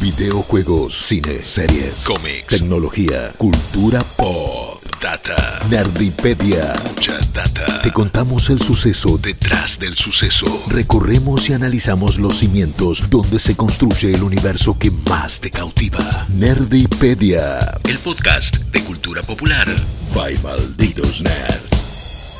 [0.00, 5.34] Videojuegos, cine, series, cómics, tecnología, cultura pop, data,
[5.70, 7.82] nerdipedia, mucha data.
[7.82, 10.46] Te contamos el suceso detrás del suceso.
[10.68, 16.26] Recorremos y analizamos los cimientos donde se construye el universo que más te cautiva.
[16.28, 17.58] Nerdipedia,
[17.88, 19.66] el podcast de cultura popular.
[20.14, 22.38] By Malditos Nerds.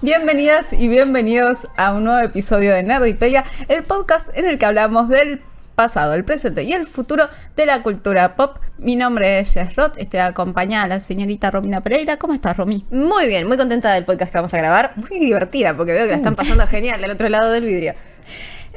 [0.00, 5.10] Bienvenidas y bienvenidos a un nuevo episodio de Nerdipedia, el podcast en el que hablamos
[5.10, 5.42] del
[5.76, 8.58] pasado, el presente y el futuro de la cultura pop.
[8.78, 12.16] Mi nombre es Jess Roth, estoy acompañada de la señorita Romina Pereira.
[12.16, 12.84] ¿Cómo estás, Romy?
[12.90, 14.92] Muy bien, muy contenta del podcast que vamos a grabar.
[14.96, 17.94] Muy divertida porque veo que la están pasando genial del otro lado del vidrio.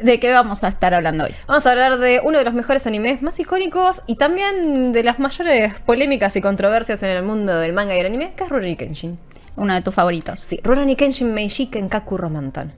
[0.02, 1.34] ¿De qué vamos a estar hablando hoy?
[1.48, 5.20] Vamos a hablar de uno de los mejores animes más icónicos y también de las
[5.20, 8.76] mayores polémicas y controversias en el mundo del manga y el anime, que es Rurouni
[8.76, 9.18] Kenshin.
[9.56, 10.40] Uno de tus favoritos.
[10.40, 12.74] Sí, Rurouni Kenshin Meiji Kenkaku Romantan.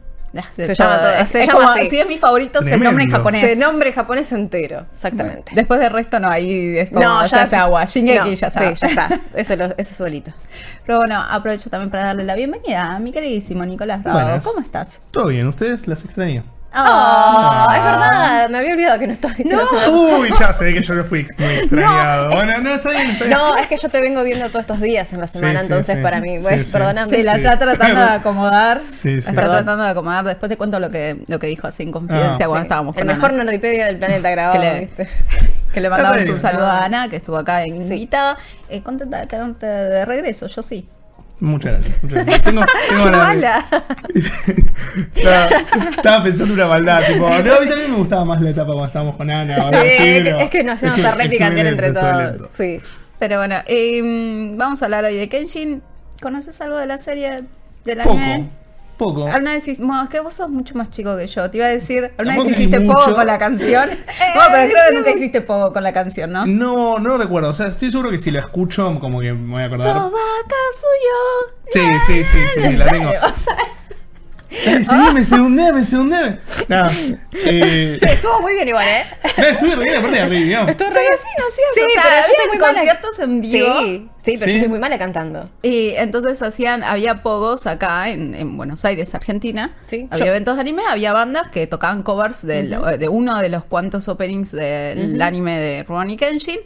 [0.55, 1.85] Se llama todo- se es llama como, así.
[1.87, 3.43] si es mi favorito, es el nombre en japonés.
[3.43, 5.51] Ese nombre japonés entero, exactamente.
[5.53, 7.85] Después del resto no, ahí es como No, se hace agua.
[7.85, 8.75] Shingeki no, ya está.
[8.75, 9.19] Sí, ya está.
[9.35, 10.31] Eso, lo, eso solito.
[10.85, 14.03] Pero bueno, aprovecho también para darle la bienvenida a mi queridísimo Nicolás.
[14.03, 14.43] Buenas.
[14.43, 14.99] ¿Cómo estás?
[15.11, 16.43] Todo bien, ¿ustedes las extraño?
[16.73, 20.93] Ah, es verdad, me había olvidado que no la semana Uy, ya sé que yo
[20.93, 22.29] lo fui muy extrañado.
[22.31, 23.37] bueno, no, está bien, está bien.
[23.37, 25.97] No, es que yo te vengo viendo todos estos días en la semana, sí, entonces
[25.97, 26.01] sí.
[26.01, 26.71] para mí, Sí, bueno, sí.
[26.71, 27.09] perdóname.
[27.15, 27.37] Sí, la Sí.
[27.39, 28.81] está tratando de acomodar.
[28.87, 29.17] Sí, sí.
[29.17, 29.51] Está Perdón.
[29.57, 30.23] tratando de acomodar.
[30.25, 32.49] Después te cuento lo que, lo que dijo así en confidencia Ah.
[32.49, 33.43] cuando Sí, estábamos El con mejor Ana.
[33.43, 35.09] nerdipedia del planeta grabado, Que le- ¿viste?
[35.73, 36.79] Que le mandamos un saludo Ah.
[36.79, 38.37] a Ana, que estuvo acá invitada.
[38.69, 40.87] Eh, contenta de tenerte de regreso, yo sí.
[41.41, 42.03] Muchas gracias.
[42.03, 42.41] Muchas gracias.
[42.43, 43.65] Tengo, tengo ¡Qué ganas de- mala!
[45.15, 45.47] estaba,
[45.97, 48.85] estaba pensando una maldad, tipo, no, a mí también me gustaba más la etapa cuando
[48.85, 49.59] estábamos con Ana.
[49.59, 52.49] Sí, pero- es que nos que a replicar estuve entre todos.
[52.55, 52.79] Sí.
[53.19, 55.81] Pero bueno, eh, vamos a hablar hoy de Kenshin.
[56.21, 57.41] ¿Conoces algo de la serie
[57.83, 58.49] del Poco, anime?
[59.01, 59.25] Poco.
[59.25, 61.49] Alguna vez hiciste, bueno, es que vos sos mucho más chico que yo.
[61.49, 62.99] Te iba a decir, alguna vez hiciste mucho.
[62.99, 63.89] poco con la canción.
[64.33, 66.45] No, pero creo que nunca hiciste poco con la canción, ¿no?
[66.45, 67.49] No, no lo recuerdo.
[67.49, 69.93] O sea, estoy seguro que si lo escucho, como que me voy a acordar.
[69.93, 71.91] Soba Kazuyo.
[72.05, 73.11] Sí, sí, sí, sí, la tengo.
[74.51, 76.39] O sea, Dale, seguime, segundeme, segundeme.
[76.67, 76.87] No,
[77.33, 79.03] eh, Estuvo muy bien igual, ¿eh?
[79.37, 80.69] no, estuve re bien, aparte de arriba, digamos.
[80.71, 81.11] Estuvo re bien.
[81.13, 82.73] sí, no hacías, Sí, o sea, pero yo soy habían muy mala.
[82.73, 83.79] conciertos en vivo.
[83.81, 84.53] Sí, sí, pero Sí.
[84.55, 85.49] yo soy muy mala cantando.
[85.63, 89.73] Y entonces hacían, había pogos acá en, en Buenos Aires, Argentina.
[89.85, 93.47] Sí, había yo- eventos de anime, había bandas que tocaban covers del- de uno de
[93.49, 96.59] los cuantos openings del anime de Rurouni Kenshin,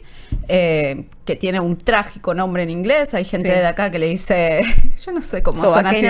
[0.48, 3.12] eh, que tiene un trágico nombre en inglés.
[3.12, 3.54] Hay gente Sí.
[3.58, 4.62] de acá que le dice,
[5.04, 6.06] yo no sé cómo suena así.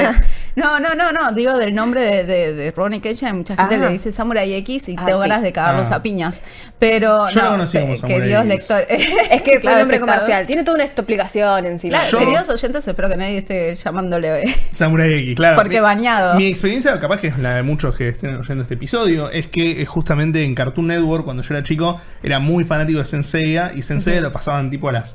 [0.54, 3.88] No, no, no, no, digo del nombre de, de, de Kenshin, hay mucha gente le
[3.88, 5.28] dice Samurai X y Ah, tengo sí.
[5.28, 5.96] ganas de cagarlos Ah.
[5.96, 6.42] a piñas.
[6.78, 8.48] Pero Yo lo no, conocí como que- que Samurai Dios X.
[8.48, 8.86] lector.
[9.30, 10.46] Es que Claro, un nombre comercial.
[10.46, 11.98] Tiene toda una explicación encima.
[11.98, 15.56] Claro, Yo- queridos oyentes, espero que nadie esté llamándole eh, Samurai X, claro.
[15.56, 16.34] Porque Mi- bañado.
[16.36, 19.80] Mi experiencia, capaz que es la de muchos que estén oyendo este episodio, es que
[19.82, 23.82] eh, justamente en Cartoon Network, cuando yo era chico, era muy fanático de Senseiya y
[23.82, 25.05] Senseiya lo pasaban tipo a las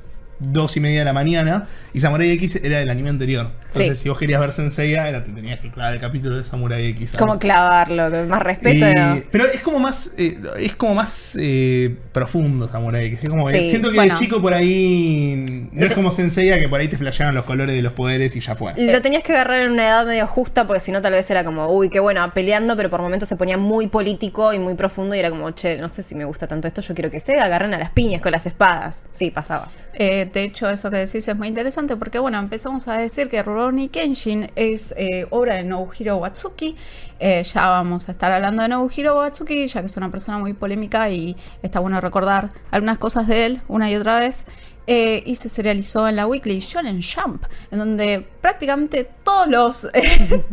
[0.42, 3.52] dos y media de la mañana y Samurai X era del anime anterior.
[3.68, 4.04] Entonces, Sí.
[4.04, 7.12] si vos querías ver Senseiya, era, te tenías que clavar el capítulo de Samurai X.
[7.12, 7.20] ¿sabes?
[7.20, 8.88] Como clavarlo, con más respeto.
[8.88, 9.22] Y- ¿no?
[9.32, 13.24] Pero es como más eh, es como más eh, profundo Samurai X.
[13.24, 14.14] Es como que Sí, siento que bueno.
[14.16, 17.76] de chico por ahí no es como Senseiya que por ahí te flasheaban los colores
[17.76, 18.74] de los poderes y ya fue.
[18.78, 21.44] Lo tenías que agarrar en una edad medio justa porque si no tal vez era
[21.44, 25.16] como, uy, qué bueno, peleando, pero por momentos se ponía muy político y muy profundo
[25.16, 27.40] y era como, che, no sé si me gusta tanto esto, yo quiero que se
[27.40, 29.04] agarren a las piñas con las espadas.
[29.14, 29.70] Sí, pasaba.
[29.94, 33.44] Eh, de hecho, eso que decís es muy interesante porque, bueno, empezamos a decir que
[33.44, 36.76] Rurouni Kenshin es eh, obra de Nobuhiro Watsuki.
[37.20, 40.54] Eh, ya vamos a estar hablando de Nobuhiro Watsuki, ya que es una persona muy
[40.54, 44.46] polémica y está bueno recordar algunas cosas de él una y otra vez.
[44.88, 49.82] Eh, y se serializó en la Weekly Shonen Jump, en donde prácticamente todos los,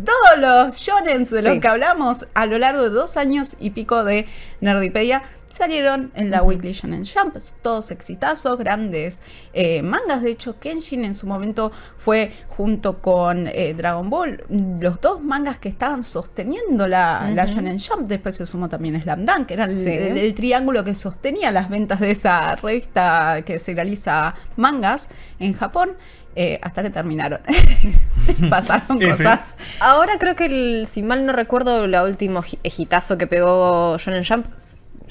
[0.04, 4.04] todos los shonens de los que hablamos a lo largo de dos años y pico
[4.04, 4.26] de
[4.60, 7.36] Nerdipedia salieron en la Weekly Shonen Jump.
[7.62, 9.22] Todos exitazos, grandes
[9.52, 10.22] eh, mangas.
[10.22, 14.44] De hecho, Kenshin en su momento fue junto con eh, Dragon Ball
[14.80, 18.08] los dos mangas que estaban sosteniendo la, la Shonen Jump.
[18.08, 19.88] Después se sumó también Slam Dunk, que era el, Sí.
[19.90, 25.08] el- el triángulo que sostenía las ventas de esa revista que se realiza mangas
[25.38, 25.96] en Japón.
[26.40, 27.40] eh, hasta que terminaron.
[28.50, 29.56] Pasaron cosas.
[29.80, 34.46] Ahora creo que, el- si mal no recuerdo, el último hitazo que pegó Shonen Jump,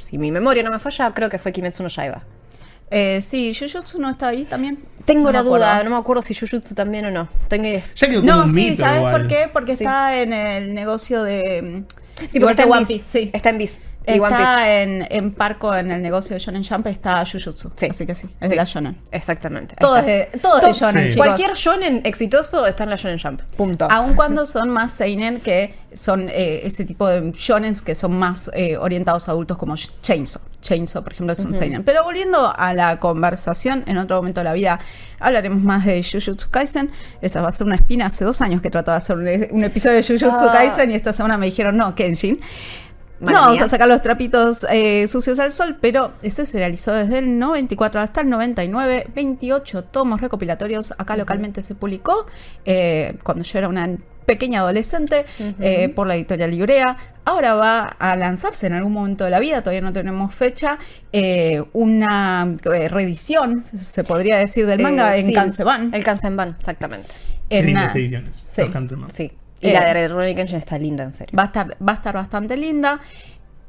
[0.07, 2.23] si mi memoria no me falla, creo que fue Kimetsu no Yaiba.
[2.89, 4.79] Eh, sí, Jujutsu no está ahí también.
[5.03, 5.57] Tengo No la acuerdo.
[5.65, 7.27] duda, no me acuerdo si Jujutsu también o no.
[7.49, 7.67] Tengo.
[7.95, 9.11] Ya No, sí, ¿sabes igual.
[9.11, 9.49] por qué?
[9.51, 9.83] Porque Sí.
[9.83, 11.83] está en el negocio de.
[12.29, 12.85] Sí, porque está en One.
[12.85, 13.29] Piece, sí.
[13.33, 13.79] Está en Viz.
[14.05, 17.73] Está en, en Parco, en el negocio de Shonen Jump, está Jujutsu.
[17.75, 17.87] Sí.
[17.89, 18.49] Así que sí, es Sí.
[18.51, 18.97] de la Shonen.
[19.11, 19.75] Exactamente.
[19.77, 21.09] Todo es de, todo es de Todo- Shonen, Sí.
[21.11, 21.27] chicos.
[21.27, 23.41] Cualquier shonen exitoso está en la Shonen Jump.
[23.57, 23.85] Punto.
[23.91, 28.49] Aun cuando son más seinen que son eh, ese tipo de shonens que son más
[28.53, 30.41] eh, orientados a adultos como Chainsaw.
[30.67, 31.83] Chainsaw, por ejemplo, es un seinen.
[31.83, 34.79] Pero volviendo a la conversación, en otro momento de la vida
[35.19, 36.91] hablaremos más de Jujutsu Kaisen.
[37.21, 38.07] Esa va a ser una espina.
[38.07, 40.51] Hace dos años que trato de hacer un, un episodio de Jujutsu Ah.
[40.51, 42.39] Kaisen y esta semana me dijeron, no, Kenshin.
[43.19, 46.93] Mala no vamos a sacar los trapitos eh, sucios al sol, pero este se realizó
[46.93, 50.93] desde el 94 hasta el 99, 28 tomos recopilatorios.
[50.97, 52.27] Acá localmente se publicó
[52.65, 53.89] eh, cuando yo era una
[54.27, 55.25] pequeña adolescente
[55.59, 56.97] eh, por la editorial Librea.
[57.25, 60.77] Ahora va a lanzarse en algún momento de la vida, todavía no tenemos fecha,
[61.11, 65.33] eh, una eh, reedición, se podría decir, del manga Eh, en sí.
[65.93, 67.15] El Kansenban, exactamente.
[67.49, 68.45] En lindas una- ediciones.
[68.49, 68.61] sí.
[69.13, 69.31] Sí.
[69.59, 71.35] Y Eh, la de Rurouni Kenshin está linda, en serio.
[71.35, 72.99] Va a estar, va a estar bastante linda.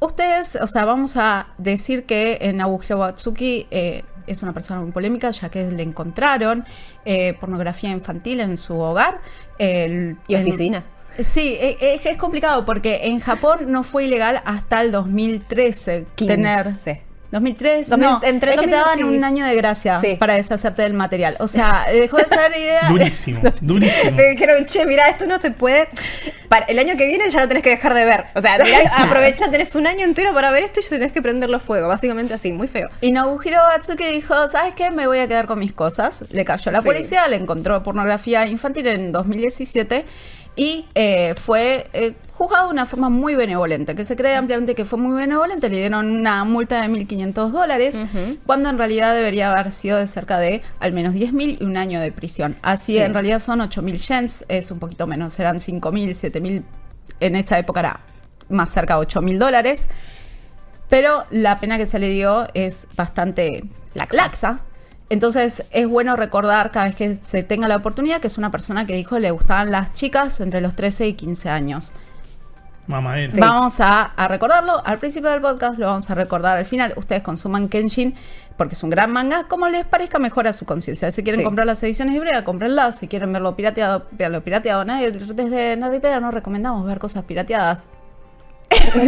[0.00, 4.92] Ustedes, o sea, vamos a decir que en Abuhiro Watsuki eh, es una persona muy
[4.92, 6.64] polémica, ya que le encontraron
[7.04, 9.20] eh, pornografía infantil en su hogar.
[9.58, 10.84] El- Y en- oficina.
[11.18, 16.62] Sí, e- es, es complicado porque en Japón no fue ilegal hasta el 2013 tener
[16.64, 17.02] 15.
[17.30, 19.04] 2003, 2000, no, entre es que te 2000, daban sí.
[19.04, 20.16] un año de gracia Sí.
[20.18, 21.36] para deshacerte del material.
[21.40, 22.88] O sea, dejó de ser idea.
[22.88, 24.16] Durísimo, durísimo.
[24.16, 25.88] Me dijeron, che, mira, esto no se puede.
[26.48, 28.24] Para el año que viene ya lo tenés que dejar de ver.
[28.34, 31.60] O sea, mirá, aprovecha, tenés un año entero para ver esto y tenés que prenderlo
[31.60, 31.88] fuego.
[31.88, 32.88] Básicamente así, muy feo.
[33.02, 34.90] Y Nobuhiro Atsuki dijo, ¿sabes qué?
[34.90, 36.24] Me voy a quedar con mis cosas.
[36.30, 36.86] Le cayó la Sí.
[36.86, 40.06] policía, le encontró pornografía infantil en 2017
[40.56, 44.84] y eh, fue eh, juzgado de una forma muy benevolente, que se cree ampliamente que
[44.84, 45.68] fue muy benevolente.
[45.68, 48.00] Le dieron una multa de 1.500 dólares,
[48.46, 52.00] cuando en realidad debería haber sido de cerca de al menos 10.000 y un año
[52.00, 52.56] de prisión.
[52.62, 52.98] Así Sí.
[52.98, 56.62] en realidad son 8.000 yens, es un poquito menos, serán 5.000, 7.000.
[57.20, 58.00] En esa época era
[58.48, 59.88] más cerca de 8.000 dólares.
[60.88, 64.60] Pero la pena que se le dio es bastante laxa.
[65.10, 68.86] Entonces es bueno recordar cada vez que se tenga la oportunidad que es una persona
[68.86, 71.92] que dijo le gustaban las chicas entre los 13 y 15 años.
[72.86, 73.28] Mamá, eh.
[73.38, 76.94] Vamos a, a recordarlo al principio del podcast, lo vamos a recordar al final.
[76.96, 78.14] Ustedes consuman Kenshin
[78.56, 81.10] porque es un gran manga, como les parezca mejor a su conciencia.
[81.10, 81.44] Si quieren Sí.
[81.44, 82.98] comprar las ediciones hebreas, cómprenlas.
[82.98, 84.84] Si quieren verlo pirateado, veanlo pirateado.
[84.86, 87.84] Nadie, desde Nerdipedia no recomendamos ver cosas pirateadas.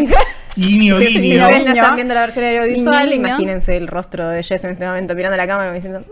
[0.57, 1.45] Guiño, Si, si guiño.
[1.45, 3.29] ustedes no están viendo la versión audiovisual, Niño.
[3.29, 6.05] imagínense el rostro de Jess en este momento mirando la cámara y diciendo,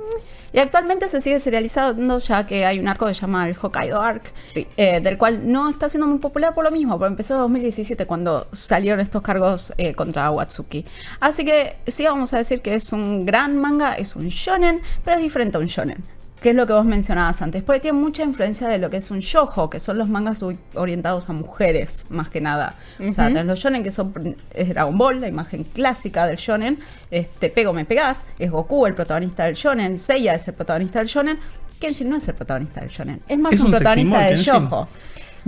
[0.53, 4.01] Y actualmente se sigue serializando ya que hay un arco que se llama el Hokkaido
[4.01, 4.67] Arc, Sí.
[4.77, 8.07] eh, del cual no está siendo muy popular por lo mismo, pero empezó en 2017
[8.07, 10.85] cuando salieron estos cargos eh, contra Watsuki.
[11.21, 15.17] Así que sí vamos a decir que es un gran manga, es un shonen, pero
[15.19, 16.03] es diferente a un shonen.
[16.43, 19.11] Que es lo que vos mencionabas antes, porque tiene mucha influencia de lo que es
[19.11, 22.75] un shojo, que son los mangas ori- orientados a mujeres, más que nada.
[23.01, 26.79] O sea, los shonen que son es Dragon Ball, la imagen clásica del shonen,
[27.11, 31.01] es Te pego, me pegás, es Goku el protagonista del shonen, Seiya es el protagonista
[31.01, 31.39] del shonen,
[31.81, 34.89] Kenshin no es el protagonista del shonen, es más ¿Es un, protagonista del shojo.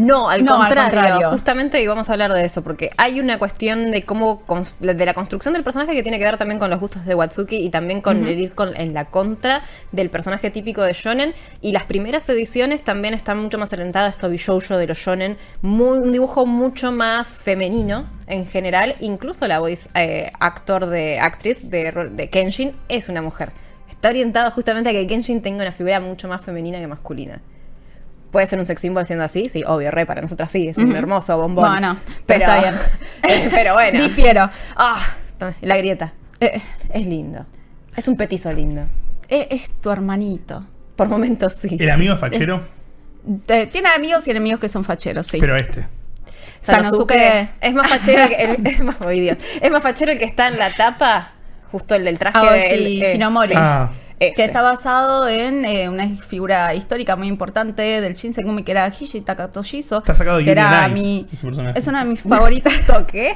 [0.01, 1.31] No, al, No, al contrario, contrario.
[1.31, 4.43] Justamente y vamos a hablar de eso, porque hay una cuestión de cómo
[4.79, 7.57] de la construcción del personaje que tiene que ver también con los gustos de Watsuki
[7.57, 9.63] y también con el ir con, en la contra
[9.93, 11.35] del personaje típico de Shonen.
[11.61, 15.37] Y las primeras ediciones también están mucho más orientadas a esto Bishoujo de los Shonen,
[15.61, 18.95] muy, un dibujo mucho más femenino en general.
[19.01, 23.53] Incluso la voice eh, actor de actriz de, de Kenshin es una mujer.
[23.91, 27.43] Está orientado justamente a que Kenshin tenga una figura mucho más femenina que masculina.
[28.31, 30.95] Puede ser un sex symbol siendo así, sí, obvio, re, para nosotras sí, es un
[30.95, 31.69] hermoso bombón.
[31.71, 31.97] Bueno,
[32.27, 32.75] pero está bien.
[33.51, 34.01] pero bueno.
[34.01, 34.49] Difiero.
[34.77, 35.01] Ah,
[35.63, 36.13] la grieta.
[36.41, 36.61] Eh,
[36.93, 37.45] Es lindo.
[37.97, 38.87] Es un petizo lindo.
[39.29, 40.65] eh, es tu hermanito.
[40.97, 41.77] Por momentos sí.
[41.81, 42.67] El amigo fachero,
[43.47, 45.39] Te- tiene amigos y enemigos que son facheros, sí.
[45.41, 45.87] pero este.
[46.61, 47.49] Sanosuke.
[47.61, 49.39] es más fachero que el, es más oh, Dios.
[49.61, 51.33] es más fachero el que está en la tapa,
[51.73, 53.49] justo el del traje Aoshi el- eh, Shinomori.
[53.49, 53.91] sí, Ah.
[54.21, 54.35] Ese.
[54.35, 59.21] que está basado en eh, una figura histórica muy importante del Shinsengumi que era Hishi
[59.23, 59.99] Takatoshizo.
[59.99, 61.27] Está sacado de que era Ice, mi.
[61.75, 62.73] Es una de mis favoritas.
[62.87, 63.35] ¿Toqué?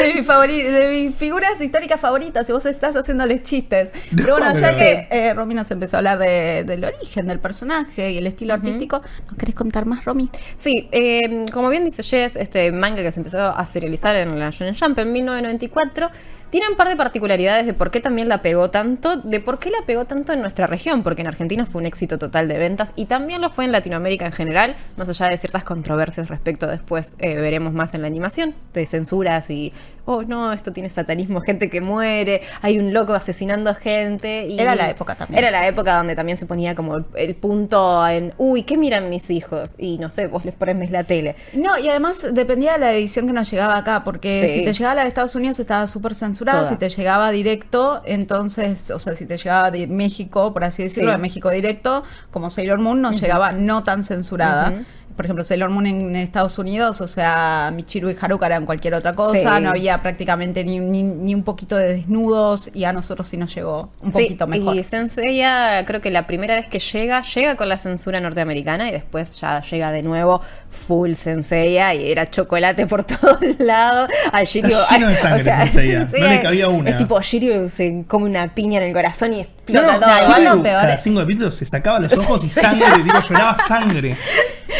[0.00, 2.48] de, mis favori- de mis figuras históricas favoritas.
[2.48, 3.92] Y vos estás haciéndoles chistes.
[4.12, 7.38] No, Pero bueno, ya que eh, Romy nos empezó a hablar de- del origen del
[7.40, 10.30] personaje y el estilo artístico, ¿nos querés contar más, Romy?
[10.56, 14.50] Sí, eh, como bien dice Jess, este manga que se empezó a serializar en la
[14.50, 16.10] Shonen Jump en 1994
[16.50, 19.70] tiene un par de particularidades de por qué también la pegó tanto, de por qué
[19.70, 22.92] la pegó tanto en nuestra región, porque en Argentina fue un éxito total de ventas
[22.96, 27.16] y también lo fue en Latinoamérica en general, más allá de ciertas controversias respecto después
[27.20, 29.72] eh, veremos más en la animación, de censuras y,
[30.04, 34.46] oh no, esto tiene satanismo, gente que muere, hay un loco asesinando gente.
[34.48, 35.38] Y Era la época también.
[35.38, 39.08] Era la época donde también se ponía como el, el punto en, uy, ¿qué miran
[39.10, 39.74] mis hijos?
[39.78, 41.36] Y no sé, vos les prendes la tele.
[41.52, 44.48] No, y además dependía de la edición que nos llegaba acá, porque Sí.
[44.48, 46.64] si te llegaba la de Estados Unidos estaba súper censurada, Toda.
[46.64, 51.10] si te llegaba directo, entonces, o sea, si te llegaba de México, por así decirlo,
[51.10, 51.16] Sí.
[51.16, 54.84] de México directo, como Sailor Moon, nos llegaba no tan censurada.
[55.18, 59.16] Por ejemplo, Sailor Moon en Estados Unidos, o sea, Michiru y Haruka eran cualquier otra
[59.16, 59.62] cosa, Sí.
[59.64, 63.52] no había prácticamente ni, ni- ni un poquito de desnudos y a nosotros sí nos
[63.52, 64.76] llegó un Sí, poquito mejor.
[64.76, 68.92] Y Senseiya, creo que la primera vez que llega, llega con la censura norteamericana y
[68.92, 74.08] después ya llega de nuevo full Senseiya y era chocolate por todos lados.
[74.30, 76.90] Al Shiryu, Está lleno de sangre Senseiya, no le cabía una.
[76.90, 80.34] Es tipo Shiryu se come una piña en el corazón y No, explota no, todo.
[80.34, 84.16] Shiryu lo peor cada cinco capítulos se sacaba los ojos y sangre, tipo, lloraba sangre.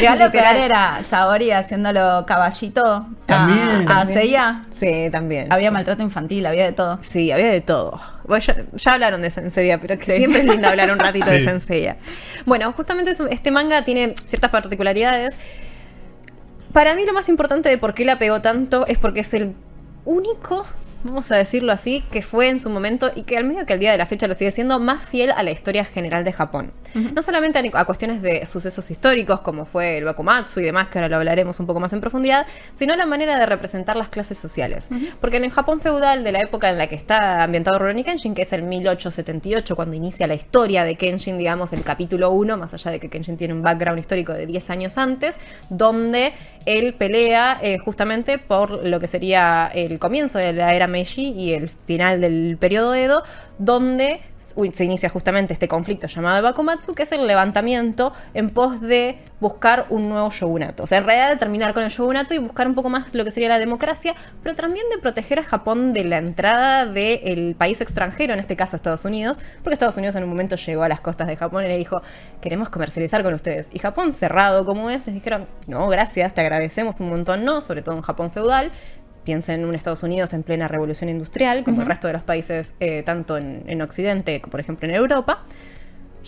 [0.01, 3.83] Igual lo peor era Saori haciéndolo caballito a- También.
[3.83, 4.19] a, También.
[4.19, 4.65] Seiya.
[4.71, 5.53] Sí, también.
[5.53, 6.99] Había maltrato infantil, había de todo.
[7.03, 8.01] Sí, había de todo.
[8.25, 11.41] Bueno, ya, ya hablaron de Senseiya, pero que siempre es lindo hablar un ratito de.
[11.41, 11.97] Senseiya.
[12.47, 15.37] Bueno, justamente este manga tiene ciertas particularidades.
[16.73, 19.55] Para mí lo más importante de por qué la pegó tanto es porque es el
[20.05, 20.65] único,
[21.05, 23.79] vamos a decirlo así, que fue en su momento y que al medio que al
[23.79, 26.73] día de la fecha lo sigue siendo más fiel a la historia general de Japón.
[26.95, 30.99] No solamente a, a cuestiones de sucesos históricos como fue el Bakumatsu y demás, que
[30.99, 34.39] ahora lo hablaremos un poco más en profundidad, sino la manera de representar las clases
[34.39, 34.89] sociales.
[35.21, 38.35] Porque en el Japón feudal de la época en la que está ambientado Rurouni Kenshin,
[38.35, 42.75] que es el 1878, cuando inicia la historia de Kenshin, digamos, el capítulo 1, más
[42.75, 45.39] allá de que Kenshin tiene un background histórico de 10 años antes,
[45.69, 46.33] donde
[46.67, 51.53] él pelea eh, justamente por lo que sería el comienzo de la era Meiji y
[51.55, 53.23] el final del periodo Edo,
[53.59, 59.19] donde se inicia justamente este conflicto llamado Bakumatsu, que es el levantamiento en pos de
[59.41, 60.85] buscar un nuevo shogunato.
[60.85, 63.25] O sea, en realidad de terminar con el shogunato y buscar un poco más lo
[63.25, 67.81] que sería la democracia, pero también de proteger a Japón de la entrada del país
[67.81, 71.01] extranjero, en este caso Estados Unidos, porque Estados Unidos en un momento llegó a las
[71.01, 72.03] costas de Japón y le dijo,
[72.41, 73.71] queremos comercializar con ustedes.
[73.73, 77.83] Y Japón, cerrado como es, les dijeron, no, gracias, te agradecemos un montón, no, sobre
[77.83, 78.71] todo en Japón feudal.
[79.29, 82.77] Piensa en un Estados Unidos en plena revolución industrial, como el resto de los países,
[82.81, 85.45] eh, tanto en, en Occidente como por ejemplo en Europa.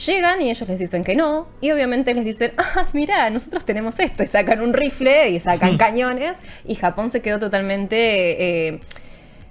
[0.06, 3.98] Llegan y ellos les dicen que no, y obviamente les dicen, ah, mira, nosotros tenemos
[4.00, 8.80] esto, y sacan un rifle y sacan cañones, y Japón se quedó totalmente eh,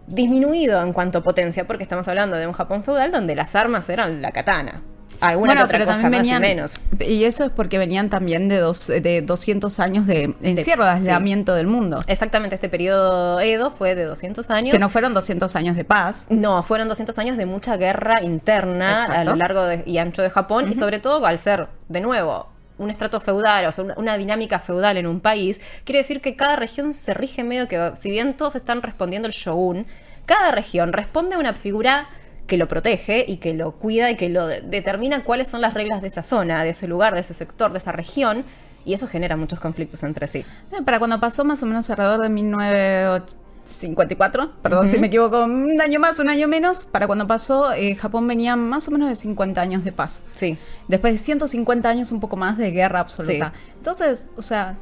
[0.05, 3.89] disminuido en cuanto a potencia, porque estamos hablando de un Japón feudal donde las armas
[3.89, 4.83] eran la katana.
[5.21, 6.75] Alguna que otra cosa más y menos.
[6.99, 11.55] Y eso es porque venían también de, dos, de 200 años de encierro, de aislamiento
[11.55, 11.99] del mundo.
[12.07, 14.71] Exactamente, este periodo Edo fue de 200 años.
[14.71, 16.25] Que no fueron 200 años de paz.
[16.29, 19.19] No, fueron 200 años de mucha guerra interna Exacto.
[19.19, 22.47] a lo largo de- y ancho de Japón y sobre todo al ser, de nuevo,
[22.77, 26.35] un estrato feudal, o sea, una, una dinámica feudal en un país, quiere decir que
[26.37, 29.85] cada región se rige medio que, si bien todos están respondiendo el shogun,
[30.25, 32.07] cada región responde a una figura
[32.49, 35.73] que lo protege y que lo cuida y que lo de- determina cuáles son las
[35.73, 38.43] reglas de esa zona, de ese lugar, de ese sector, de esa región,
[38.83, 40.43] y eso genera muchos conflictos entre sí.
[40.85, 45.99] Para cuando pasó más o menos alrededor de 1954, perdón si me equivoco, un año
[45.99, 49.61] más, un año menos, para cuando pasó, eh, Japón venía más o menos de 50
[49.61, 50.23] años de paz.
[50.31, 50.57] Sí.
[50.87, 53.53] Después de 150 años un poco más de guerra absoluta.
[53.77, 54.77] Entonces, o sea,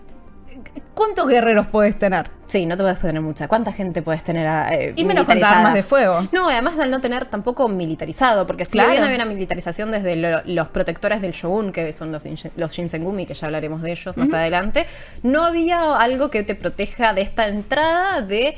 [0.93, 2.29] ¿cuántos guerreros puedes tener?
[2.45, 3.47] Sí, no te puedes tener mucha.
[3.47, 4.45] ¿Cuánta gente puedes tener?
[4.71, 6.27] eh, Y menos con armas de fuego.
[6.31, 8.91] No, además al no tener tampoco militarizado, porque si Claro.
[8.91, 12.23] bien había una militarización desde lo- los protectores del shogun, que son los,
[12.55, 14.85] los Shinsengumi, que ya hablaremos de ellos más adelante,
[15.23, 18.57] no había algo que te proteja de esta entrada de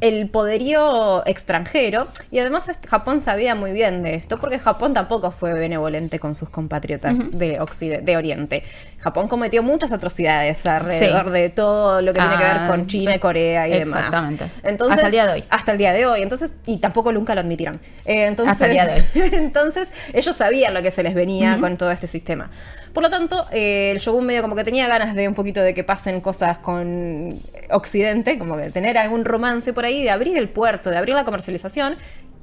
[0.00, 5.52] el poderío extranjero y además Japón sabía muy bien de esto porque Japón tampoco fue
[5.54, 8.62] benevolente con sus compatriotas de, Occide- de Oriente.
[8.98, 11.30] Japón cometió muchas atrocidades alrededor Sí.
[11.32, 13.86] de todo lo que tiene que ver Ah, con China y Corea y demás.
[13.88, 14.44] exactamente.
[14.62, 15.44] Entonces, Hasta el día de hoy.
[15.50, 16.22] Hasta el día de hoy.
[16.22, 17.80] Entonces, y tampoco nunca lo admitirán.
[18.04, 19.04] Eh, entonces, Hasta el día de hoy.
[19.32, 22.50] entonces, ellos sabían lo que se les venía con todo este sistema.
[22.92, 25.72] Por lo tanto, eh, el Shogun medio como que tenía ganas de un poquito de
[25.74, 30.48] que pasen cosas con Occidente, como que tener algún romance por ahí, de abrir el
[30.48, 31.96] puerto, de abrir la comercialización.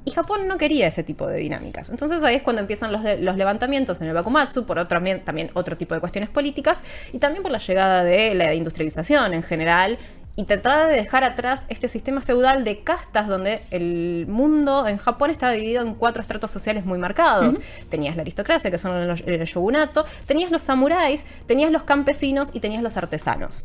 [0.04, 1.90] Y Japón no quería ese tipo de dinámicas.
[1.90, 5.22] Entonces ahí es cuando empiezan los, de- los levantamientos en el Bakumatsu, por otro, también,
[5.24, 9.42] también otro tipo de cuestiones políticas, y también por la llegada de la industrialización en
[9.42, 9.98] general,
[10.36, 15.30] y tratar de dejar atrás este sistema feudal de castas donde el mundo en Japón
[15.30, 17.60] estaba dividido en cuatro estratos sociales muy marcados.
[17.88, 22.60] Tenías la aristocracia, que son los, el shogunato, tenías los samuráis, tenías los campesinos y
[22.60, 23.64] tenías los artesanos.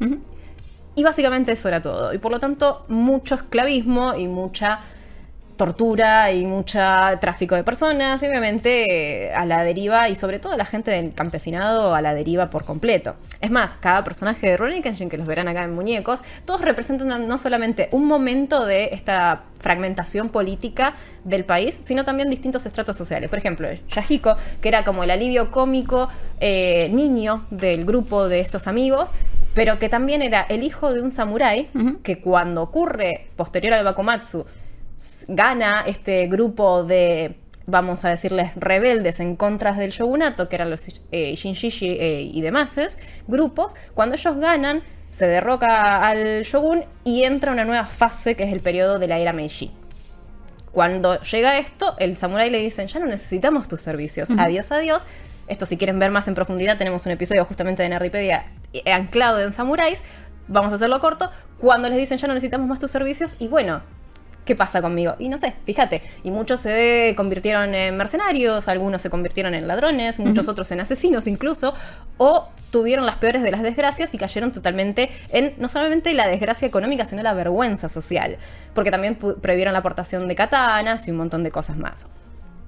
[0.96, 2.14] Y básicamente eso era todo.
[2.14, 4.80] Y por lo tanto, mucho esclavismo y mucha
[5.56, 10.58] tortura y mucha tráfico de personas, y obviamente eh, a la deriva, y sobre todo
[10.58, 13.16] la gente del campesinado a la deriva por completo.
[13.42, 17.28] Es más, cada personaje de Rurouni Kenshin, que los verán acá en muñecos, todos representan
[17.28, 20.94] no solamente un momento de esta fragmentación política
[21.24, 23.30] del país, sino también distintos estratos sociales.
[23.30, 26.10] Por ejemplo, Yahiko, que era como el alivio cómico
[26.40, 29.12] eh, niño del grupo de estos amigos,
[29.54, 31.70] pero que también era el hijo de un samurái,
[32.04, 34.46] que cuando ocurre posterior al Bakumatsu,
[35.28, 37.36] gana este grupo de
[37.68, 42.42] vamos a decirles, rebeldes en contra del shogunato, que eran los eh, Shinjishi eh, y
[42.42, 48.44] demás grupos, cuando ellos ganan, se derroca al shogun y entra una nueva fase que
[48.44, 49.72] es el periodo de la era Meiji.
[50.72, 55.08] Cuando llega esto, el samurái le dicen, ya no necesitamos tus servicios, adiós, adiós.
[55.48, 58.52] Esto si quieren ver más en profundidad, tenemos un episodio justamente de Nerdipedia
[58.92, 60.04] anclado en samuráis.
[60.48, 61.32] Vamos a hacerlo corto.
[61.60, 63.84] Cuando les dicen, ya no necesitamos más tus servicios, y bueno,
[64.46, 65.16] ¿qué pasa conmigo?
[65.20, 70.20] Y no sé, fíjate, y muchos se convirtieron en mercenarios, algunos se convirtieron en ladrones,
[70.20, 71.74] muchos otros en asesinos incluso,
[72.18, 76.68] o tuvieron las peores de las desgracias y cayeron totalmente en no solamente la desgracia
[76.68, 78.38] económica, sino la vergüenza social,
[78.74, 82.08] porque también previeron la aportación de katanas y un montón de cosas más.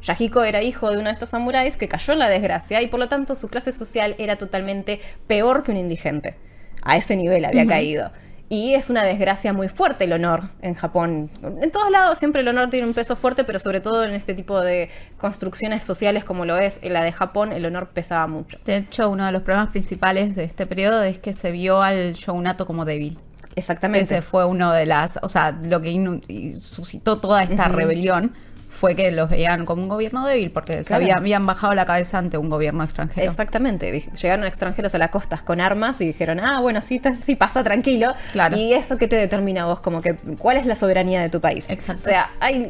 [0.02, 3.00] Yahiko era hijo de uno de estos samuráis que cayó en la desgracia y por
[3.00, 6.36] lo tanto su clase social era totalmente peor que un indigente.
[6.84, 8.12] A ese nivel había caído.
[8.50, 11.30] Y es una desgracia muy fuerte el honor en Japón.
[11.62, 14.34] En todos lados siempre el honor tiene un peso fuerte, pero sobre todo en este
[14.34, 18.58] tipo de construcciones sociales como lo es la de Japón, el honor pesaba mucho.
[18.66, 22.14] De hecho, uno de los problemas principales de este periodo es que se vio al
[22.14, 23.20] shogunato como débil.
[23.58, 24.02] Exactamente.
[24.02, 26.22] Ese fue uno de las, o sea, lo que
[26.62, 28.34] suscitó toda esta rebelión
[28.78, 32.38] fue que los veían como un gobierno débil porque se habían bajado la cabeza ante
[32.38, 33.30] un gobierno extranjero.
[33.30, 33.92] Exactamente,
[34.22, 38.14] llegaron extranjeros a las costas con armas y dijeron, ah, bueno, sí, sí pasa tranquilo.
[38.32, 38.56] Claro.
[38.56, 41.70] Y eso que te determina vos, como que, ¿cuál es la soberanía de tu país?
[41.72, 42.04] Exacto.
[42.04, 42.70] O sea, hay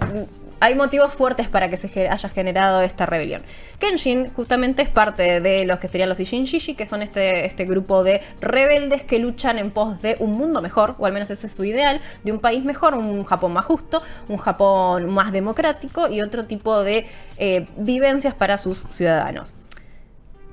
[0.60, 3.44] hay motivos fuertes para que se haya generado esta rebelión.
[3.80, 8.04] Kenshin justamente es parte de los que serían los Ishinshishi, que son este, este grupo
[8.04, 11.54] de rebeldes que luchan en pos de un mundo mejor, o al menos ese es
[11.54, 16.22] su ideal, de un país mejor, un Japón más justo, un Japón más democrático y
[16.22, 17.06] otro tipo de
[17.38, 19.54] eh, vivencias para sus ciudadanos.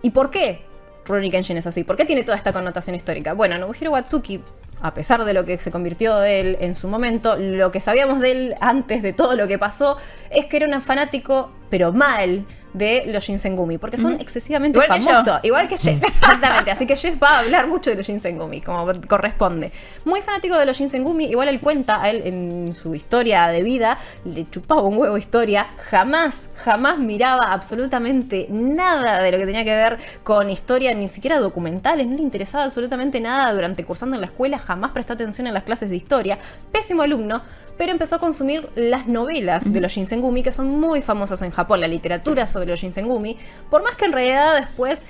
[0.02, 0.60] ¿Y por qué
[1.06, 1.82] Rurouni Kenshin es así?
[1.84, 3.32] ¿Por qué tiene toda esta connotación histórica?
[3.32, 4.42] Bueno, Nobuhiro Watsuki
[4.84, 8.32] a pesar de lo que se convirtió él en su momento, lo que sabíamos de
[8.32, 9.96] él antes de todo lo que pasó
[10.28, 15.40] es que era un fanático, pero mal, de los Shinsengumi, porque son excesivamente famosos.
[15.42, 16.70] igual que Jess, exactamente.
[16.70, 19.72] Así que Jess va a hablar mucho de los Shinsengumi, como corresponde.
[20.04, 23.98] Muy fanático de los Shinsengumi, igual él cuenta, a él en su historia de vida,
[24.24, 29.74] le chupaba un huevo historia, jamás, jamás miraba absolutamente nada de lo que tenía que
[29.74, 34.26] ver con historia, ni siquiera documentales, no le interesaba absolutamente nada durante cursando en la
[34.26, 36.38] escuela, jamás prestó atención en las clases de historia,
[36.70, 37.42] pésimo alumno,
[37.76, 41.63] pero empezó a consumir las novelas de los Shinsengumi, que son muy famosas en Japón,
[41.78, 43.36] la literatura sobre los Shinsengumi,
[43.70, 45.06] por más que en realidad después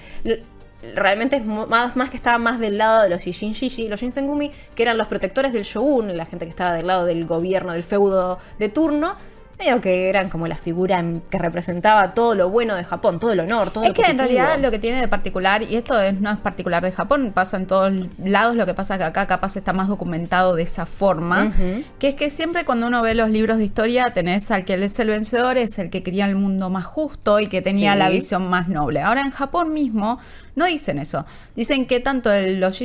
[0.94, 4.98] realmente es más, que estaba más del lado de los Shinshishi, los Shinsengumi, que eran
[4.98, 8.68] los protectores del shogun, la gente que estaba del lado del gobierno, del feudo de
[8.68, 9.16] turno,
[9.58, 13.40] medio que eran como la figura que representaba todo lo bueno de Japón, todo el
[13.40, 16.30] honor, todo es lo que en realidad lo que tiene de particular, y esto no
[16.30, 19.72] es particular de Japón, pasa en todos lados, lo que pasa que acá capaz está
[19.72, 21.52] más documentado de esa forma,
[21.98, 24.98] que es que siempre cuando uno ve los libros de historia tenés al que es
[24.98, 28.48] el vencedor, es el que quería el mundo más justo y que tenía la visión
[28.48, 29.00] más noble.
[29.00, 30.18] Ahora en Japón mismo
[30.56, 31.26] no dicen eso.
[31.56, 32.80] Dicen que tanto los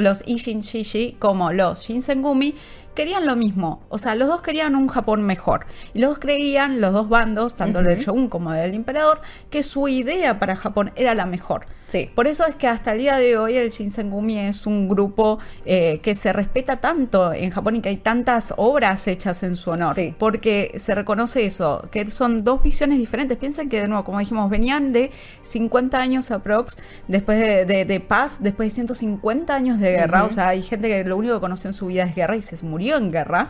[0.00, 2.54] los Ishin como los Shinsengumi
[2.96, 3.82] querían lo mismo.
[3.88, 5.66] O sea, los dos querían un Japón mejor.
[5.94, 9.20] Y los dos creían, los dos bandos, tanto el del shogun como el del emperador,
[9.50, 11.66] que su idea para Japón era la mejor.
[11.86, 12.10] Sí.
[12.12, 16.00] Por eso es que hasta el día de hoy el Shinsengumi es un grupo eh,
[16.02, 19.94] que se respeta tanto en Japón y que hay tantas obras hechas en su honor.
[19.94, 20.12] Sí.
[20.18, 23.38] Porque se reconoce eso, que son dos visiones diferentes.
[23.38, 28.72] Piensen que, de nuevo, como dijimos, venían de 50 años aprox, después de, paz, después
[28.72, 30.24] de 150 años de guerra.
[30.24, 32.40] O sea, hay gente que lo único que conoció en su vida es guerra y
[32.40, 33.48] se murió en guerra.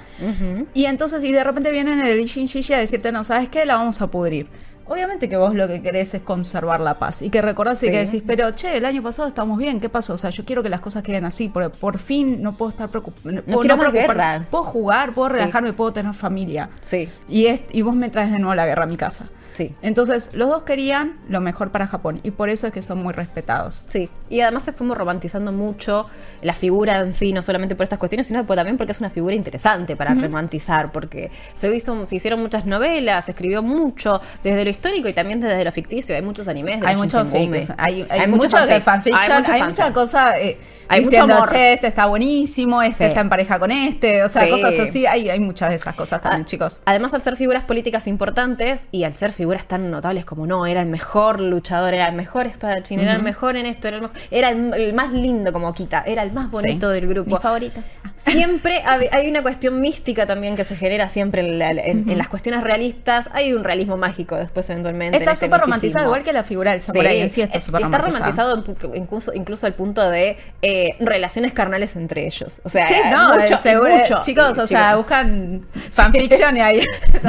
[0.73, 3.67] Y entonces, y de repente vienen el Ishin a decirte, no, ¿sabes qué?
[3.67, 4.49] La vamos a pudrir.
[4.89, 8.05] Obviamente que vos lo que querés es conservar la paz y que recordás y que
[8.05, 10.15] decís, pero che, el año pasado estamos bien, ¿qué pasó?
[10.15, 12.89] O sea, yo quiero que las cosas queden así, porque por fin no puedo estar
[12.89, 13.33] preocupado.
[13.33, 14.47] No, quiero más guerra.
[14.49, 16.71] Puedo jugar, puedo relajarme, puedo tener familia.
[16.81, 17.09] Sí.
[17.29, 19.27] Y, es, y vos me traes de nuevo la guerra a mi casa.
[19.57, 19.75] Sí.
[19.81, 23.15] Entonces, los dos querían lo mejor para Japón y por eso es que son muy
[23.15, 23.85] respetados.
[23.89, 26.07] Sí, y además se fuimos romantizando mucho
[26.43, 29.35] la figura en sí, no solamente por estas cuestiones, sino también porque es una figura
[29.35, 34.71] interesante para romantizar, porque se, hizo, se hicieron muchas novelas, se escribió mucho desde lo
[34.71, 36.15] histórico y también desde lo ficticio.
[36.15, 40.59] Hay muchos animes de Hay mucho fic, hay, hay, mucho, fanfiction, hay, mucha cosa eh,
[40.89, 41.51] hay diciendo, mucho amor.
[41.51, 45.07] che, este está buenísimo, este está en pareja con este, o sea, cosas así.
[45.07, 46.83] Hay, hay muchas de esas cosas también, ah, chicos.
[46.85, 50.67] Además, al ser figuras políticas importantes y al ser figuras figuras tan notables como no,
[50.67, 54.09] era el mejor luchador, era el mejor espadachín, era el mejor en esto, era el,
[54.33, 57.37] era el, más lindo como Kita, era el más bonito del grupo.
[57.37, 57.81] Mi favorita.
[58.17, 58.83] Siempre
[59.13, 63.31] hay una cuestión mística también que se genera siempre en, las cuestiones realistas.
[63.35, 65.17] Hay un realismo mágico después eventualmente.
[65.19, 66.03] Está súper romantizado, misticismo.
[66.07, 68.57] igual que la figura del samurái en sí está es- súper está romantizado.
[68.57, 72.61] romantizado incluso, incluso al punto de eh, relaciones carnales entre ellos.
[72.65, 74.21] O sea, Sí, no, mucho, seguro- mucho.
[74.23, 75.61] chicos, Sí, o sea, buscan
[75.93, 76.81] fanfiction y ahí,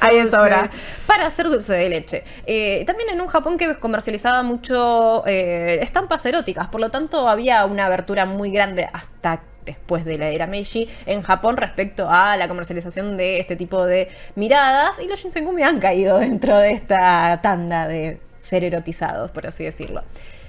[0.00, 0.62] ahí dulce sobra.
[0.64, 0.70] de-
[1.06, 2.24] Para hacer de leche.
[2.46, 7.64] Eh, también en un Japón que comercializaba mucho eh, estampas eróticas, por lo tanto había
[7.66, 12.48] una abertura muy grande hasta después de la era Meiji en Japón respecto a la
[12.48, 17.86] comercialización de este tipo de miradas y los Shinsengumi han caído dentro de esta tanda
[17.86, 20.02] de ser erotizados, por así decirlo.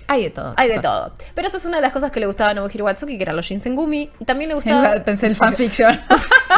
[0.08, 0.54] Hay de todo.
[0.58, 0.92] Hay de chicos.
[0.92, 1.14] todo.
[1.34, 3.36] Pero esa es una de las cosas que le gustaba a Nobuhiro Watsuki, que eran
[3.36, 4.10] los Shinsengumi.
[4.26, 4.96] También le gustaba...
[5.04, 6.00] Pensé en fanfiction.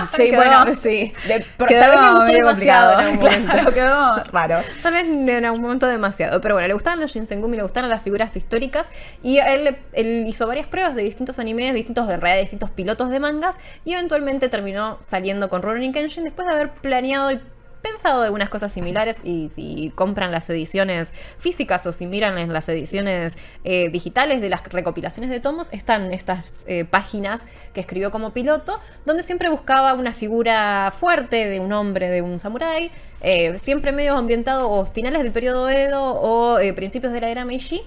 [0.10, 1.14] Sí, Quedó- bueno, sí.
[1.28, 3.52] De- pero quedó tal vez me gustó demasiado en algún momento.
[3.54, 4.58] Claro, quedó raro.
[4.84, 6.42] Tal vez en algún momento demasiado.
[6.42, 8.92] Pero bueno, le gustaban los Shinsengumi, le gustaban las figuras históricas.
[9.24, 13.20] Y él, él hizo varias pruebas de distintos animes, distintos de realidad, distintos pilotos de
[13.22, 13.58] mangas.
[13.86, 17.40] Y eventualmente terminó saliendo con Rurouni Kenshin después de haber planeado y
[17.86, 19.16] pensado algunas cosas similares.
[19.24, 24.50] Y si compran las ediciones físicas o si miran en las ediciones eh, digitales de
[24.50, 29.94] las recopilaciones de tomos, están estas eh, páginas que escribió como piloto, donde siempre buscaba
[29.94, 35.22] una figura fuerte de un hombre, de un samurái, eh, siempre medio ambientado o finales
[35.22, 37.84] del periodo Edo o principios de la era Meiji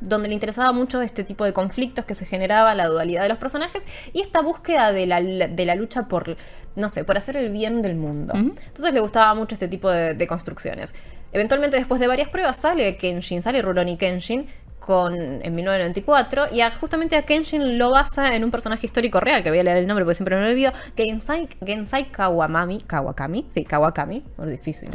[0.00, 3.38] donde le interesaba mucho este tipo de conflictos que se generaba, la dualidad de los
[3.38, 6.36] personajes y esta búsqueda de la, de la lucha por,
[6.76, 8.34] no sé, por hacer el bien del mundo.
[8.34, 10.94] Entonces le gustaba mucho este tipo de, de construcciones.
[11.32, 14.46] Eventualmente, después de varias pruebas, sale Kenshin, sale Rurouni Kenshin
[14.78, 19.42] con, en 1994 y a- justamente a Kenshin lo basa en un personaje histórico real,
[19.42, 23.46] que voy a leer el nombre porque siempre me lo olvido, Gensai, Gensai Kawamami, Kawakami,
[23.50, 24.88] sí, Kawakami, muy difícil.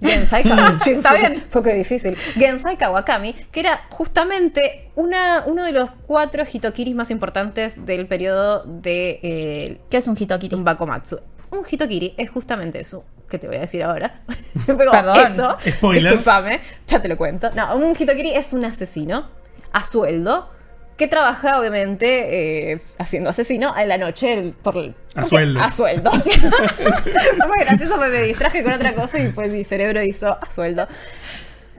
[0.00, 1.42] Gensai Kawakami, Está bien.
[1.50, 2.16] fue que difícil.
[2.34, 8.62] Gensai Kawakami, que era justamente una, uno de los cuatro hitokiris más importantes del periodo
[8.64, 10.54] de eh, ¿Qué es un hitokiri?
[10.56, 11.20] un Bakomatsu.
[11.52, 14.20] Un hitokiri es justamente eso que te voy a decir ahora.
[14.66, 15.18] Pero Perdón.
[15.26, 16.04] eso, Spoiler.
[16.12, 17.50] discúlpame, ya te lo cuento.
[17.54, 19.28] No, un hitokiri es un asesino
[19.72, 20.50] a sueldo
[20.96, 25.60] que trabaja obviamente eh, haciendo asesino en la noche el- por el- A sueldo.
[25.62, 26.10] A sueldo.
[27.46, 30.88] Muy gracioso, me, me distraje con otra cosa y pues mi cerebro hizo a sueldo.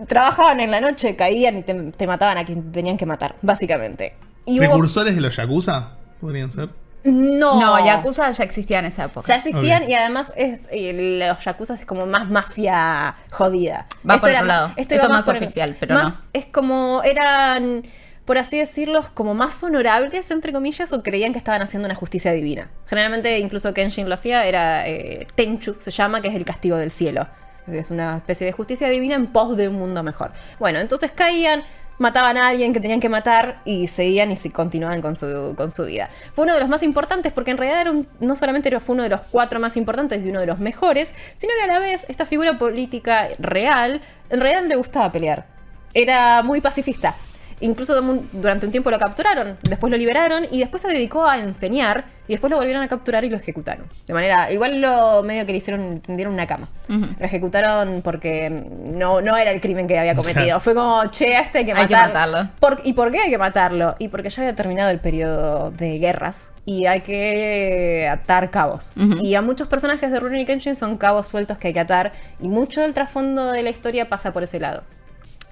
[0.07, 4.13] Trabajaban en la noche, caían y te, te mataban a quien tenían que matar, básicamente.
[4.45, 5.89] Y hubo- ¿Precursores de los Yakuza?
[6.21, 6.69] Podrían ser.
[7.03, 9.25] No, No, Yakuza ya existía en esa época.
[9.27, 13.85] Ya existían y además es, eh, los Yakuza es como más mafia jodida.
[14.07, 14.73] Va por era otro lado.
[14.75, 17.83] Esto iba es más oficial, pero más Es como eran,
[18.25, 22.31] por así decirlo, como más honorables, entre comillas, o creían que estaban haciendo una justicia
[22.31, 22.69] divina.
[22.85, 26.91] Generalmente, incluso Kenshin lo hacía, era eh, Tenchu, se llama, que es el castigo del
[26.91, 27.27] cielo.
[27.67, 30.31] Es una especie de justicia divina en pos de un mundo mejor.
[30.59, 31.63] Bueno, entonces caían,
[31.99, 35.69] mataban a alguien que tenían que matar y seguían y se continuaban con su, con
[35.69, 36.09] su vida.
[36.33, 39.03] Fue uno de los más importantes porque en realidad era un- no solamente fue uno
[39.03, 42.05] de los cuatro más importantes y uno de los mejores, sino que a la vez
[42.09, 45.45] esta figura política real en realidad no le gustaba pelear.
[45.93, 47.15] Era muy pacifista.
[47.61, 47.99] Incluso
[48.31, 52.33] durante un tiempo lo capturaron, después lo liberaron y después se dedicó a enseñar y
[52.33, 53.85] después lo volvieron a capturar y lo ejecutaron.
[54.07, 56.67] De manera, igual lo medio que le hicieron, tendieron una cama.
[56.87, 60.59] Lo ejecutaron porque no, no era el crimen que había cometido.
[60.59, 62.49] Fue como, che, a este hay que Hay que matar- matarlo.
[62.59, 63.95] por- ¿Y por qué hay que matarlo?
[63.99, 68.93] Y porque ya había terminado el periodo de guerras y hay que atar cabos.
[69.21, 72.47] Y a muchos personajes de Rurouni Kenshin son cabos sueltos que hay que atar y
[72.47, 74.83] mucho del trasfondo de la historia pasa por ese lado.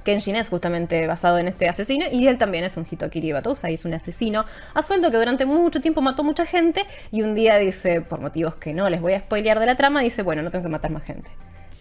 [0.08, 3.74] Kenshin es justamente basado en este asesino y él también es un Hitokiri Batousa y
[3.74, 7.58] es un asesino a sueldo que durante mucho tiempo mató mucha gente y un día
[7.58, 10.50] dice, por motivos que no les voy a spoilear de la trama, dice, bueno, no
[10.50, 11.30] tengo que matar más gente.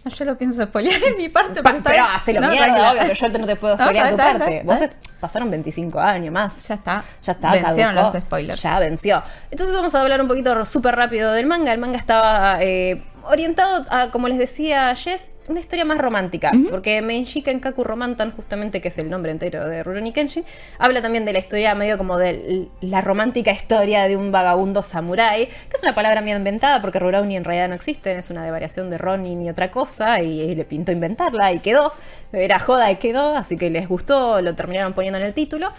[0.04, 1.62] No, yo lo pienso spoilear en mi parte.
[1.62, 4.28] Pa- pero hacelo No, mierda, obvio, que yo no te puedo No, spoilear está tu
[4.32, 4.62] está parte.
[4.64, 6.66] Vos está pasaron 25 años más.
[6.68, 7.04] Ya está.
[7.22, 8.12] Ya está, Vencieron caducó.
[8.14, 8.62] los spoilers.
[8.62, 9.22] Ya venció.
[9.50, 11.72] Entonces vamos a hablar un poquito súper rápido del manga.
[11.72, 16.52] El manga estaba eh, orientado a, como les decía Jess, una historia más romántica.
[16.70, 20.44] Porque Meiji Kenkaku Romantan, justamente que es el nombre entero de Rurouni Kenshin,
[20.78, 25.46] habla también de la historia medio como de la romántica historia de un vagabundo samurái,
[25.46, 28.50] que es una palabra medio inventada porque Rurouni en realidad no existe, es una de
[28.50, 31.92] variación de Ronin y otra cosa, y, le pintó inventarla y quedó.
[32.32, 35.72] Era joda y quedó, así que les gustó, lo terminaron poniendo en el título.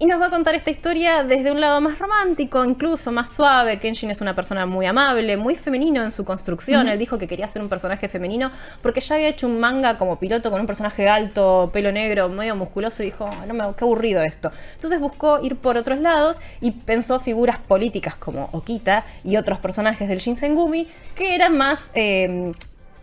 [0.00, 3.78] Y nos va a contar esta historia desde un lado más romántico, incluso más suave.
[3.78, 6.88] Kenshin es una persona muy amable, muy femenino en su construcción.
[6.88, 8.50] Él dijo que quería ser un personaje femenino
[8.82, 12.56] porque ya había hecho un manga como piloto con un personaje alto, pelo negro, medio
[12.56, 14.50] musculoso y dijo, "Ah, no me, qué aburrido esto.
[14.74, 20.08] Entonces buscó ir por otros lados y pensó figuras políticas como Okita y otros personajes
[20.08, 22.50] del Shinsengumi que eran más eh,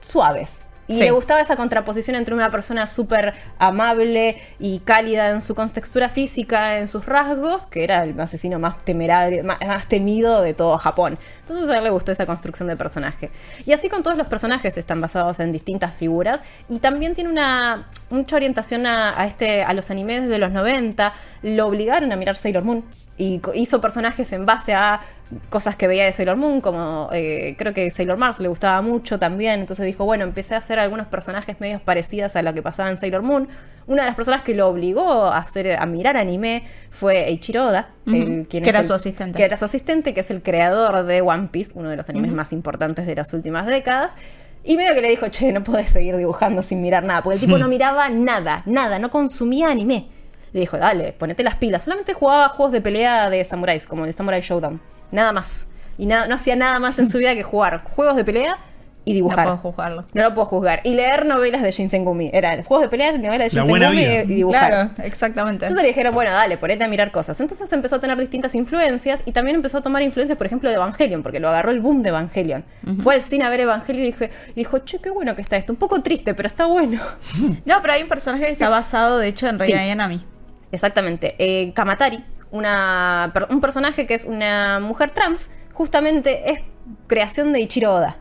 [0.01, 0.67] suaves.
[0.91, 1.03] Y Sí.
[1.03, 6.77] le gustaba esa contraposición entre una persona súper amable y cálida en su contextura física,
[6.79, 11.17] en sus rasgos, que era el asesino más temerario, más, más temido de todo Japón.
[11.39, 13.29] Entonces a él le gustó esa construcción de personaje.
[13.65, 16.41] Y así con todos los personajes están basados en distintas figuras.
[16.69, 21.13] Y también tiene una mucha orientación a, a este, a los animes de los 90.
[21.43, 22.83] Lo obligaron a mirar Sailor Moon.
[23.17, 25.01] Y hizo personajes en base a
[25.49, 29.19] cosas que veía de Sailor Moon, como eh, creo que Sailor Mars le gustaba mucho
[29.19, 29.59] también.
[29.59, 32.97] Entonces dijo, bueno, empecé a hacer algunos personajes medios parecidos a lo que pasaba en
[32.97, 33.47] Sailor Moon.
[33.85, 37.89] Una de las personas que lo obligó a hacer a mirar anime fue Eiichiro Oda,
[38.07, 39.37] el- quien Que era el- su asistente.
[39.37, 42.31] Que era su asistente, que es el creador de One Piece, uno de los animes
[42.31, 44.17] más importantes de las últimas décadas.
[44.63, 47.41] Y medio que le dijo, che, no podés seguir dibujando sin mirar nada, porque el
[47.41, 50.07] tipo no miraba nada, nada, no consumía anime.
[50.53, 51.83] Le dijo, dale, ponete las pilas.
[51.83, 54.81] Solamente jugaba juegos de pelea de samuráis, como el Samurai Showdown.
[55.11, 55.67] Nada más.
[55.97, 58.57] Y nada, no hacía nada más en su vida que jugar juegos de pelea
[59.03, 59.45] y No dibujar.
[59.45, 60.05] puedo juzgarlo.
[60.13, 60.81] No lo puedo juzgar.
[60.83, 62.29] Y leer novelas de Shinsengumi.
[62.33, 64.69] Eran juegos de pelea, novelas de Shinsengumi y, dibujar.
[64.69, 65.65] Claro, exactamente.
[65.65, 67.39] Entonces le dijeron, bueno, dale, ponete a mirar cosas.
[67.41, 70.75] Entonces empezó a tener distintas influencias y también empezó a tomar influencias, por ejemplo, de
[70.75, 72.63] Evangelion, porque lo agarró el boom de Evangelion.
[73.01, 75.57] Fue al cine a ver Evangelion y, dije, y dijo, che, qué bueno que está
[75.57, 75.73] esto.
[75.73, 77.01] Un poco triste, pero está bueno.
[77.65, 79.71] No, pero hay un personaje que está basado, de hecho, en Sí.
[79.73, 80.25] Rei Ayanami.
[80.71, 81.35] Exactamente.
[81.37, 86.61] Eh, Kamatari, una, un personaje que es una mujer trans, justamente es
[87.07, 88.17] creación de Ichiro Oda.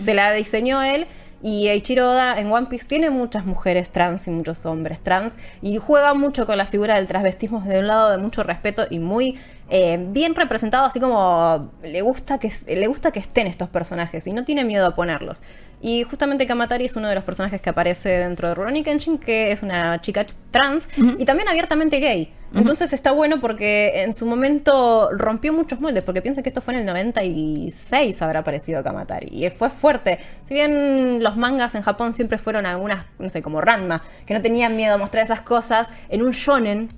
[0.00, 1.08] Se la diseñó él
[1.42, 5.78] y Ichiro Oda en One Piece tiene muchas mujeres trans y muchos hombres trans y
[5.78, 9.40] juega mucho con la figura del transvestismo desde un lado de mucho respeto y muy
[9.70, 14.32] eh, bien representado, así como le gusta, que, le gusta que estén estos personajes y
[14.32, 15.42] no tiene miedo a ponerlos.
[15.80, 19.50] Y justamente Kamatari es uno de los personajes que aparece dentro de Rurouni Kenshin, que
[19.50, 22.32] es una chica ch- trans y también abiertamente gay.
[22.54, 26.74] Entonces está bueno porque en su momento rompió muchos moldes, porque piensa que esto fue
[26.74, 29.28] en el 96 habrá aparecido Kamatari.
[29.44, 30.18] Y fue fuerte.
[30.44, 34.42] Si bien los mangas en Japón siempre fueron algunas, no sé, como Ranma, que no
[34.42, 36.90] tenían miedo a mostrar esas cosas, en un shonen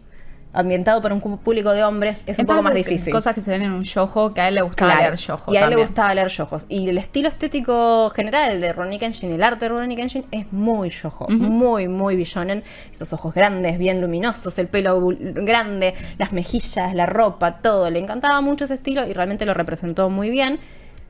[0.54, 3.12] ambientado para un público de hombres es un poco más difícil.
[3.12, 5.52] Cosas que se ven en un yojo, que a él le gustaba Claro, leer yojo.
[5.52, 6.66] Y a él le gustaba leer yojos.
[6.68, 10.90] Y el estilo estético general de Ronnie Kenshin, el arte de Ronnie Kenshin, es muy
[10.90, 11.26] yojo.
[11.28, 12.62] Muy, muy billonen.
[12.90, 17.90] Esos ojos grandes, bien luminosos, el pelo grande, las mejillas, la ropa, todo.
[17.90, 20.60] Le encantaba mucho ese estilo y realmente lo representó muy bien.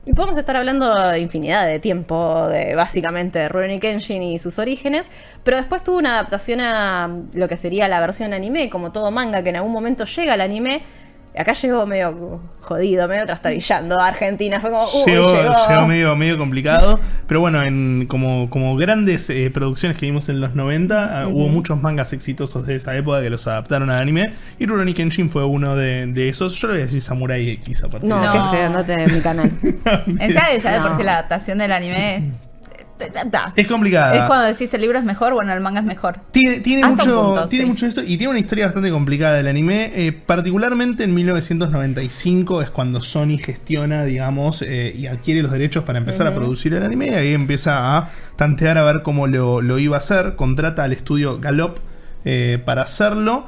[0.05, 5.09] Y podemos estar hablando infinidad de tiempo, de básicamente de Rurouni Kenshin y sus orígenes,
[5.43, 9.41] pero después tuvo una adaptación a lo que sería la versión anime, como todo manga,
[9.41, 10.83] que en algún momento llega al anime.
[11.37, 14.59] Acá llegó medio jodido, medio trastabillando a Argentina.
[14.61, 15.53] Fue como, uy, llegó, llegó.
[15.69, 16.99] llegó medio, medio complicado.
[17.27, 21.47] Pero bueno, en como, como grandes eh, producciones que vimos en los 90, ah, hubo
[21.47, 24.23] muchos mangas exitosos de esa época que los adaptaron al anime.
[24.59, 26.55] Y Rurouni Kenshin fue uno de, de esos.
[26.55, 28.31] Yo le voy a decir Samurai X a partir No, de No.
[28.31, 29.51] qué feo, no te mi canal.
[30.07, 32.27] En serio, ya de por sí la adaptación del anime es.
[33.55, 34.15] Es complicada.
[34.15, 36.19] Es cuando decís el libro es mejor, bueno, el manga es mejor.
[36.31, 37.71] Tiene, tiene mucho, punto, tiene sí.
[37.71, 39.91] mucho eso y tiene una historia bastante complicada del anime.
[39.95, 45.99] eh, particularmente en 1995 es cuando Sony gestiona, digamos, eh, y adquiere los derechos para
[45.99, 47.07] empezar a producir el anime.
[47.07, 50.35] Y ahí empieza a tantear a ver cómo lo, lo iba a hacer.
[50.35, 51.79] Contrata al estudio Galop
[52.23, 53.45] eh, para hacerlo.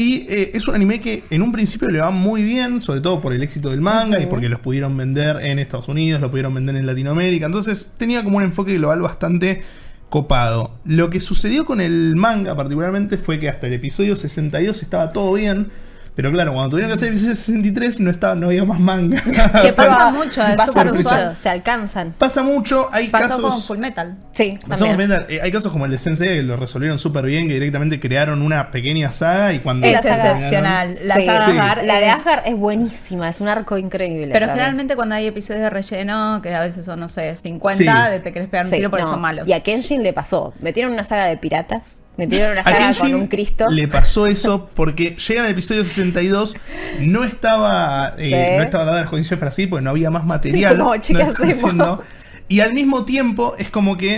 [0.00, 3.20] Y eh, es un anime que en un principio le va muy bien, sobre todo
[3.20, 6.54] por el éxito del manga y porque los pudieron vender en Estados Unidos, lo pudieron
[6.54, 7.44] vender en Latinoamérica.
[7.44, 9.60] Entonces tenía como un enfoque global bastante
[10.08, 10.78] copado.
[10.86, 15.34] Lo que sucedió con el manga particularmente fue que hasta el episodio 62 estaba todo
[15.34, 15.68] bien.
[16.16, 19.22] Pero claro, cuando tuvieron que hacer el episodio 63 no, estaba, no había más manga.
[19.62, 22.12] Que pasa mucho, es Pasa mucho, se alcanzan.
[22.18, 23.40] Pasa mucho, hay Pasó casos...
[23.54, 24.16] con Full Metal.
[24.32, 24.94] Sí, Pasó con.
[24.96, 27.98] Fullmetal, eh, hay casos como el de Sensei que lo resolvieron súper bien, que directamente
[28.00, 29.86] crearon una pequeña saga y cuando...
[29.86, 30.98] Sí, Es excepcional.
[31.02, 31.24] La Sí.
[31.26, 31.50] saga Sí.
[31.52, 34.30] Asgard La de Asgard es buenísima, es un arco increíble.
[34.32, 38.10] Pero generalmente cuando hay episodios de relleno, que a veces son, no sé, 50, Sí.
[38.12, 39.10] de te querés pegar un Sí, tiro porque no.
[39.10, 39.48] son malos.
[39.48, 40.52] Y a Kenshin le pasó.
[40.60, 43.66] Metieron una saga de piratas, metieron una saga con un Cristo.
[43.68, 46.54] Le pasó eso porque llega al episodio 62,
[47.00, 48.56] no estaba, eh, Sí.
[48.58, 50.78] no estaba dadas las condiciones para sí, porque no había más material.
[50.78, 51.64] No, che, ¿qué lo estaban hacemos?
[51.64, 52.02] haciendo.
[52.48, 54.16] Y al mismo tiempo es como que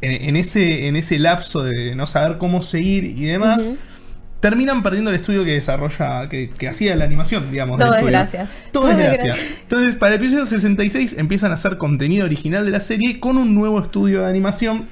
[0.00, 3.72] en, en ese, en ese lapso de no saber cómo seguir y demás.
[4.40, 7.78] Terminan perdiendo el estudio que desarrolla, que, que hacía la animación, digamos.
[7.78, 8.50] Todo es gracias.
[8.72, 9.36] Todo Todo es es gracia.
[9.62, 13.54] Entonces, para el episodio 66 empiezan a hacer contenido original de la serie con un
[13.54, 14.86] nuevo estudio de animación.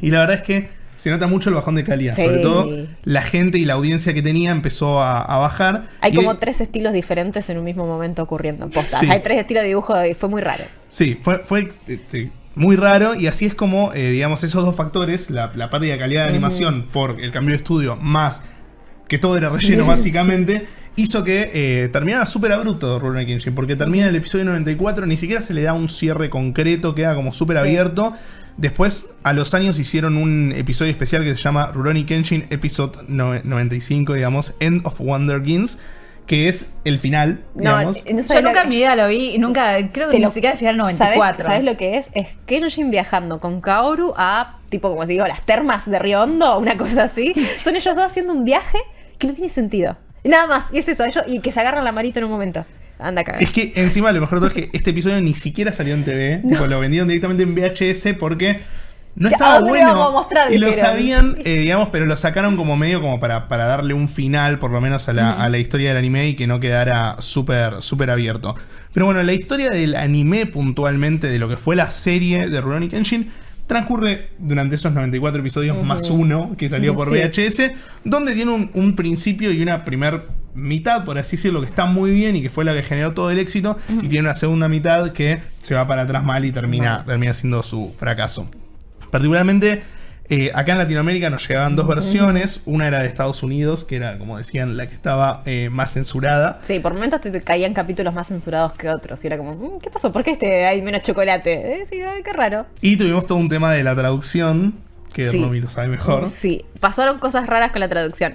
[0.00, 2.14] Y la verdad es que se nota mucho el bajón de calidad.
[2.14, 2.24] Sí.
[2.24, 5.84] Sobre todo, la gente y la audiencia que tenía empezó a, a bajar.
[6.00, 9.00] Hay Y- como tres estilos diferentes en un mismo momento ocurriendo en postas.
[9.00, 9.06] Sí.
[9.10, 10.64] Hay tres estilos de dibujo y fue muy raro.
[10.88, 11.68] Sí, fue, fue
[12.06, 13.14] sí, muy raro.
[13.14, 16.30] Y así es como, eh, digamos, esos dos factores, la, la pérdida de calidad de
[16.30, 18.42] animación por el cambio de estudio, más
[19.08, 24.06] que todo era relleno básicamente, hizo que eh, terminara súper abrupto Rurouni Kenshin, porque termina
[24.08, 28.14] el episodio 94, ni siquiera se le da un cierre concreto, queda como súper abierto.
[28.56, 33.34] Después, a los años, hicieron un episodio especial que se llama Rurouni Kenshin Episode no-
[33.42, 35.78] 95, digamos, End of Wonder Gins,
[36.26, 37.96] que es el final, No, digamos.
[37.96, 40.18] no Yo sabes lo nunca en que- mi vida lo vi y nunca, creo que
[40.18, 41.44] ni lo- siquiera llegué al ¿Sabes, 94.
[41.46, 42.10] ¿Sabes lo que es?
[42.14, 46.58] Es Kenshin viajando con Kaoru a, tipo, como os digo, las termas de Río Hondo,
[46.58, 47.34] una cosa así.
[47.60, 48.78] Son ellos dos haciendo un viaje
[49.18, 49.96] que no tiene sentido.
[50.22, 52.30] Y nada más, y es eso, ellos, y que se agarran la marita en un
[52.30, 52.64] momento.
[53.08, 53.36] Anda acá.
[53.38, 56.42] Es que encima lo mejor todo es que este episodio ni siquiera salió en TV,
[56.48, 58.60] tipo, lo vendieron directamente en VHS porque
[59.16, 60.02] no ¿A estaba lo bueno.
[60.02, 60.52] a mostrar?
[60.52, 64.08] y lo sabían, eh, digamos, pero lo sacaron como medio como para, para darle un
[64.08, 67.16] final, por lo menos a la, a la historia del anime y que no quedara
[67.20, 68.56] súper súper abierto.
[68.92, 72.88] Pero bueno, la historia del anime puntualmente, de lo que fue la serie de Rurouni
[72.88, 73.28] Kenshin,
[73.66, 77.14] transcurre durante esos 94 episodios más uno que salió por Sí.
[77.14, 77.70] VHS,
[78.04, 80.22] donde tiene un, un principio y una primer
[80.54, 83.30] mitad, por así decirlo, que está muy bien y que fue la que generó todo
[83.30, 87.04] el éxito, y tiene una segunda mitad que se va para atrás mal y termina,
[87.04, 88.48] termina siendo su fracaso.
[89.10, 89.82] Particularmente,
[90.28, 94.18] eh, acá en Latinoamérica nos llegaban dos versiones, una era de Estados Unidos, que era,
[94.18, 96.58] como decían, la que estaba eh, más censurada.
[96.62, 99.22] Sí, por momentos te, caían capítulos más censurados que otros.
[99.22, 100.12] Y era como, "Mm, ¿qué pasó?
[100.12, 101.80] ¿Por qué este hay menos chocolate?
[101.80, 102.66] Eh, sí, ay, qué raro.
[102.80, 104.74] Y tuvimos todo un tema de la traducción,
[105.12, 105.42] que Sí.
[105.42, 106.26] Romy lo sabe mejor.
[106.26, 108.34] Sí, pasaron cosas raras con la traducción.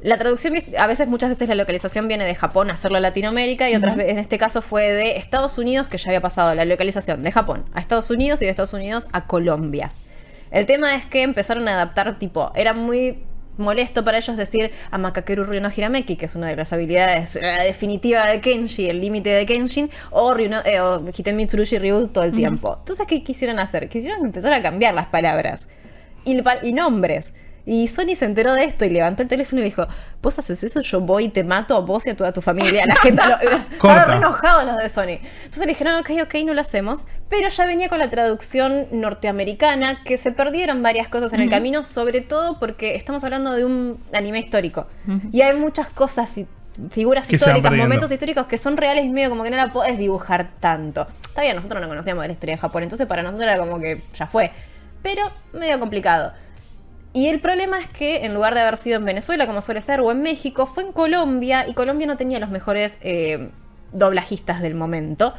[0.00, 3.68] La traducción, a veces, muchas veces la localización viene de Japón a hacerlo a Latinoamérica
[3.68, 6.64] y otras veces, en este caso fue de Estados Unidos, que ya había pasado la
[6.64, 9.90] localización de Japón a Estados Unidos y de Estados Unidos a Colombia.
[10.52, 13.24] El tema es que empezaron a adaptar, tipo, era muy
[13.56, 17.34] molesto para ellos decir a Makakeru Ryo no Hirameki, que es una de las habilidades
[17.34, 22.06] eh, definitiva de Kenshi, el límite de Kenshin, o, Ryuno- eh, o Hitemi Tsurushi Ryu
[22.06, 22.76] todo el tiempo.
[22.78, 23.88] Entonces, ¿qué quisieron hacer?
[23.88, 25.66] Quisieron empezar a cambiar las palabras
[26.24, 27.34] y, pa- y nombres.
[27.70, 29.86] Y Sony se enteró de esto y levantó el teléfono y le dijo,
[30.22, 32.86] vos haces eso, yo voy y te mato a vos y a toda tu familia.
[32.86, 35.20] La gente lo, estaban enojados los de Sony.
[35.20, 37.06] Entonces le dijeron, ok, ok, no lo hacemos.
[37.28, 41.82] Pero ya venía con la traducción norteamericana, que se perdieron varias cosas en el camino,
[41.82, 44.86] sobre todo porque estamos hablando de un anime histórico.
[45.30, 46.46] Y hay muchas cosas y
[46.90, 49.98] figuras Que históricas, momentos históricos que son reales y medio como que no la podés
[49.98, 51.06] dibujar tanto.
[51.20, 53.78] Está bien, nosotros no conocíamos de la historia de Japón, entonces para nosotros era como
[53.78, 54.52] que ya fue.
[55.02, 56.32] Pero medio complicado.
[57.14, 60.00] Y el problema es que en lugar de haber sido en Venezuela, como suele ser,
[60.00, 63.48] o en México, fue en Colombia y Colombia no tenía los mejores eh,
[63.92, 65.32] doblajistas del momento.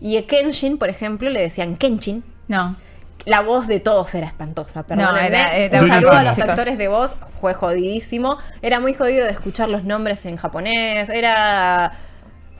[0.00, 2.22] Y a Kenshin, por ejemplo, le decían Kenshin.
[2.48, 2.76] No.
[3.24, 5.26] La voz de todos era espantosa, perdónenme.
[5.26, 6.50] era- era Un saludo a los chicos.
[6.50, 8.36] actores de voz, fue jodidísimo.
[8.62, 11.08] Era muy jodido de escuchar los nombres en japonés.
[11.08, 11.92] Era.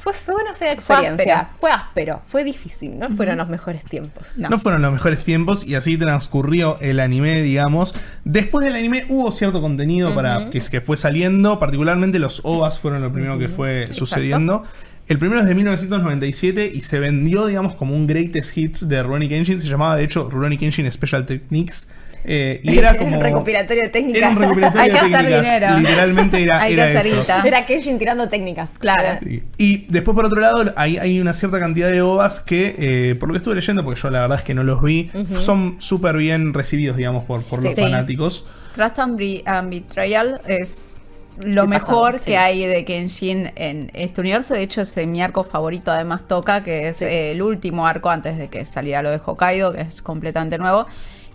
[0.07, 1.41] Fue, fue una fea experiencia.
[1.41, 1.59] áspero.
[1.59, 4.39] Fue áspero, fue difícil, no fueron los mejores tiempos.
[4.39, 4.51] No.
[4.51, 7.93] No fueron los mejores tiempos y así transcurrió el anime, digamos.
[8.25, 13.03] Después del anime hubo cierto contenido para que, que fue saliendo, particularmente los OVAs fueron
[13.03, 14.63] lo primero que fue sucediendo.
[15.09, 19.29] El primero es de 1997 y se vendió, digamos, como un greatest hits de Rurouni
[19.29, 19.61] Kenshin.
[19.61, 21.91] Se llamaba, de hecho, Rurouni Kenshin Special Techniques.
[22.29, 23.17] Eh, y era como.
[23.17, 24.19] un recopilatorio de técnicas.
[24.19, 25.55] Era un recopilatorio Hay que de hacer técnicas.
[25.55, 25.79] dinero.
[25.79, 27.21] Literalmente era, Hay que era hacer eso.
[27.21, 27.43] guita.
[27.47, 28.71] Era Kenshin tirando técnicas.
[28.79, 29.19] Claro.
[29.57, 33.29] Y después, por otro lado, hay, hay una cierta cantidad de OVAs que, eh, por
[33.29, 35.11] lo que estuve leyendo, porque yo la verdad es que no los vi,
[35.41, 37.81] son súper bien recibidos, digamos, por, por los Sí.
[37.81, 38.47] fanáticos.
[38.75, 40.97] Trust and, Be- and Betrayal es
[41.45, 42.31] lo El mejor pasado, sí.
[42.31, 44.55] que hay de Kenshin en este universo.
[44.55, 45.91] De hecho, es mi arco favorito.
[45.93, 49.73] Además, toca que es eh, el último arco antes de que saliera lo de Hokkaido,
[49.73, 50.87] que es completamente nuevo.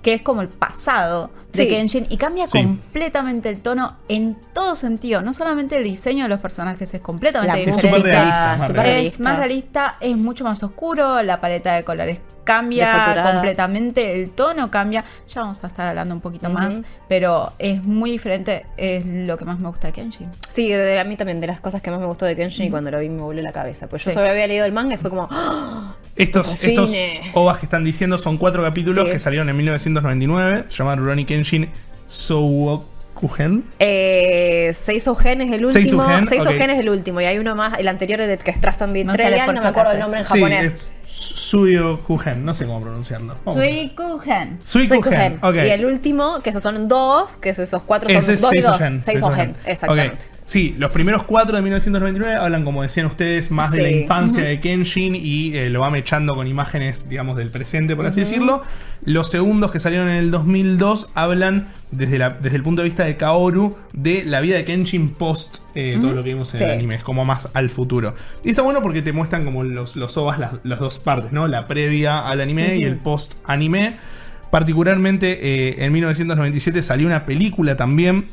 [0.01, 1.67] Que es como el pasado de Sí.
[1.67, 2.59] Kenshin y cambia Sí.
[2.63, 5.21] completamente el tono en todo sentido.
[5.21, 8.01] No solamente el diseño de los personajes es completamente La diferente.
[8.01, 9.13] realista, es más realista.
[9.15, 13.33] Es más realista, es mucho más oscuro, la paleta de colores cambia Desaturada.
[13.33, 15.05] completamente, el tono cambia.
[15.29, 19.45] Ya vamos a estar hablando un poquito más, pero es muy diferente, es lo que
[19.45, 20.27] más me gusta de Kenshin.
[20.49, 22.69] Sí, de, a mí también, de las cosas que más me gustó de Kenshin y
[22.71, 23.87] cuando lo vi me volvió la cabeza.
[23.87, 25.27] Pues yo solo había leído el manga y fue como.
[25.29, 25.95] ¡Ah!
[26.15, 26.91] Estos, estos
[27.33, 29.11] OVAs que están diciendo son cuatro capítulos Sí.
[29.13, 30.65] que salieron en 1999.
[30.69, 31.40] Se llaman Rurouni Kenshin
[32.07, 33.63] Souokugen.
[33.79, 35.71] Eh, Seisougen es el último.
[35.71, 36.69] Seisougen, Seisougen ok.
[36.69, 37.21] es el último.
[37.21, 38.59] Y hay uno más, el anterior es de que es
[38.93, 40.25] Betrayal, no esfuerzo me acuerdo el nombre en.
[40.25, 40.65] Sí, japonés.
[40.65, 42.45] es Suyokugen.
[42.45, 43.35] No sé cómo pronunciarlo.
[43.45, 44.59] Suikugen.
[44.63, 45.39] Seisougen.
[45.41, 45.55] ok.
[45.55, 48.61] Y el último, que esos son dos, que es esos cuatro son Ese dos y
[48.61, 48.77] dos.
[48.77, 49.03] Seisougen.
[49.03, 50.25] Seisougen, exactamente.
[50.43, 54.59] Sí, los primeros cuatro de 1999 hablan, como decían ustedes, más de la infancia de
[54.59, 58.61] Kenshin y eh, lo va mechando con imágenes, digamos, del presente, por así decirlo.
[59.05, 63.05] Los segundos que salieron en el 2002 hablan desde, la, desde el punto de vista
[63.05, 66.63] de Kaoru de la vida de Kenshin post eh, todo lo que vimos en Sí.
[66.65, 68.13] el anime, es como más al futuro.
[68.43, 71.47] Y está bueno porque te muestran como los, los ovas, las, las dos partes, ¿no?
[71.47, 73.95] La previa al anime y el post anime.
[74.49, 78.25] Particularmente eh, en 1997 salió una película también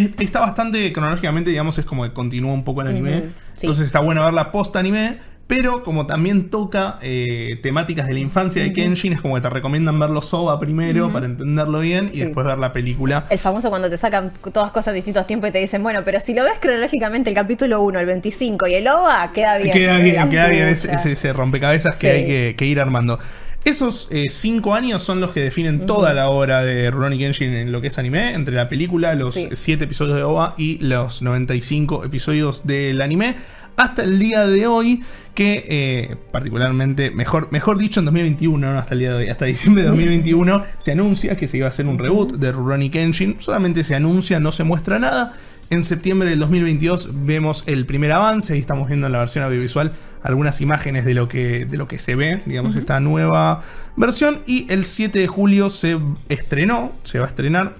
[0.00, 3.24] que está bastante cronológicamente, digamos, es como que continúa un poco el anime.
[3.54, 3.66] Sí.
[3.66, 5.18] Entonces está bueno verla post anime.
[5.48, 9.50] Pero como también toca eh, temáticas de la infancia de Kenshin, es como que te
[9.50, 12.24] recomiendan ver los OVA primero para entenderlo bien y Sí.
[12.24, 13.26] después ver la película.
[13.28, 16.20] El famoso cuando te sacan todas cosas en distintos tiempos y te dicen, bueno, pero
[16.20, 19.72] si lo ves cronológicamente el capítulo 1, el 25 y el OVA, queda bien.
[19.76, 20.68] Queda bien, queda bien.
[20.68, 23.18] Es, es ese rompecabezas que hay que, que ir armando.
[23.64, 27.70] Esos eh, cinco años son los que definen toda la obra de Rurouni Kenshin en
[27.70, 29.48] lo que es anime, entre la película, los Sí.
[29.52, 33.36] siete episodios de OVA y los 95 episodios del anime,
[33.76, 35.02] hasta el día de hoy,
[35.34, 39.44] que eh, particularmente, mejor, mejor dicho en 2021, no hasta el día de hoy, hasta
[39.44, 43.36] diciembre de 2021, se anuncia que se iba a hacer un reboot de Rurouni Kenshin,
[43.38, 45.34] solamente se anuncia, no se muestra nada.
[45.72, 49.92] En septiembre del 2022 vemos el primer avance y estamos viendo en la versión audiovisual
[50.22, 53.62] algunas imágenes de lo que, de lo que se ve, digamos, esta nueva
[53.96, 54.40] versión.
[54.44, 55.98] Y el 7 de julio se
[56.28, 57.76] estrenó, se va a estrenar.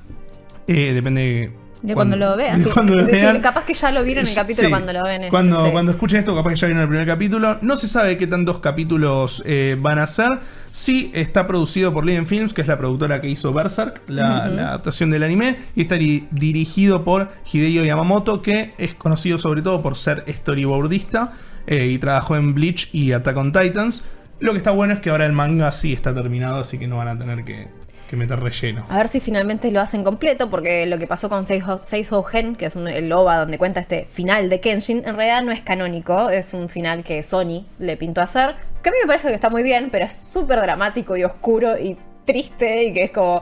[0.67, 1.53] eh, depende
[1.83, 2.59] De cuando lo vean.
[2.59, 3.41] de Sí, cuando lo es decir, vean.
[3.43, 4.71] capaz que ya lo vieron en el capítulo Sí.
[4.71, 5.23] cuando lo ven.
[5.23, 5.71] esto, Cuando, sí.
[5.73, 7.59] cuando escuchen esto, capaz que ya vieron el primer capítulo.
[7.61, 10.29] No se sabe qué tantos capítulos eh, van a ser.
[10.71, 14.69] Sí, está producido por Liden Films, que es la productora que hizo Berserk, la, la
[14.69, 15.57] adaptación del anime.
[15.75, 21.33] Y está di- dirigido por Hideo Yamamoto, que es conocido sobre todo por ser storyboardista.
[21.67, 24.05] eh, y trabajó en Bleach y Attack on Titans.
[24.41, 26.97] Lo que está bueno es que ahora el manga sí está terminado, así que no
[26.97, 27.69] van a tener que,
[28.13, 28.85] que meter relleno.
[28.89, 32.55] A ver si finalmente lo hacen completo, porque lo que pasó con Seishou Seishou Gen,
[32.57, 35.63] que es un, el OVA donde cuenta este final de Kenshin, en realidad no es
[35.63, 39.35] canónico, es un final que Sony le pintó hacer, que a mí me parece que
[39.35, 41.97] está muy bien, pero es súper dramático y oscuro y
[42.27, 43.41] triste y que es como...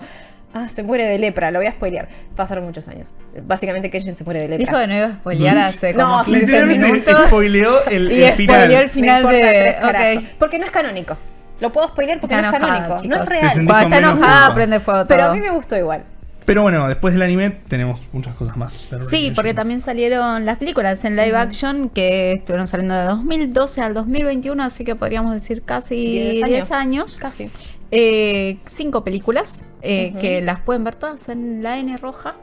[0.53, 2.09] Ah, se muere de lepra, lo voy a spoilear.
[2.35, 3.13] Pasaron muchos años.
[3.45, 4.67] Básicamente Kenshin se muere de lepra.
[4.67, 7.27] Dijo que no iba a spoilear hace como No, 15 Literalmente minutos.
[7.29, 8.57] spoileó el, Y el final.
[8.57, 9.39] spoileó el final de.
[9.39, 10.23] tres carajos.
[10.25, 10.31] ok.
[10.41, 11.17] Porque no es canónico.
[11.61, 12.89] Lo puedo spoilear porque Está no es canónico.
[12.95, 13.21] no chicos.
[13.21, 13.67] es Te real.
[13.67, 15.09] Cuando está enojada, prende fuego todo.
[15.09, 16.05] Pero a mí me gustó igual.
[16.47, 18.89] Pero bueno, después del anime tenemos muchas cosas más.
[19.09, 23.95] Sí, porque también salieron las películas en live action que estuvieron saliendo de 2012 al
[23.95, 26.71] 2021, así que podríamos decir casi Diez 10 años.
[26.73, 27.19] años.
[27.21, 27.51] Casi.
[27.93, 32.35] Eh, cinco películas eh, que las pueden ver todas en la N roja,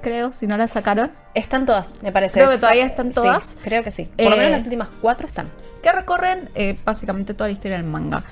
[0.00, 1.10] Creo, si no las sacaron.
[1.34, 2.38] Están todas, me parece.
[2.40, 3.56] Creo que todavía están Sí, todas.
[3.62, 4.04] creo que sí.
[4.04, 5.50] Por lo Eh, menos las últimas cuatro están.
[5.82, 8.22] que recorren eh, básicamente toda la historia del manga.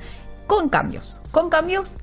[0.47, 1.21] Con cambios.
[1.31, 1.99] Con cambios.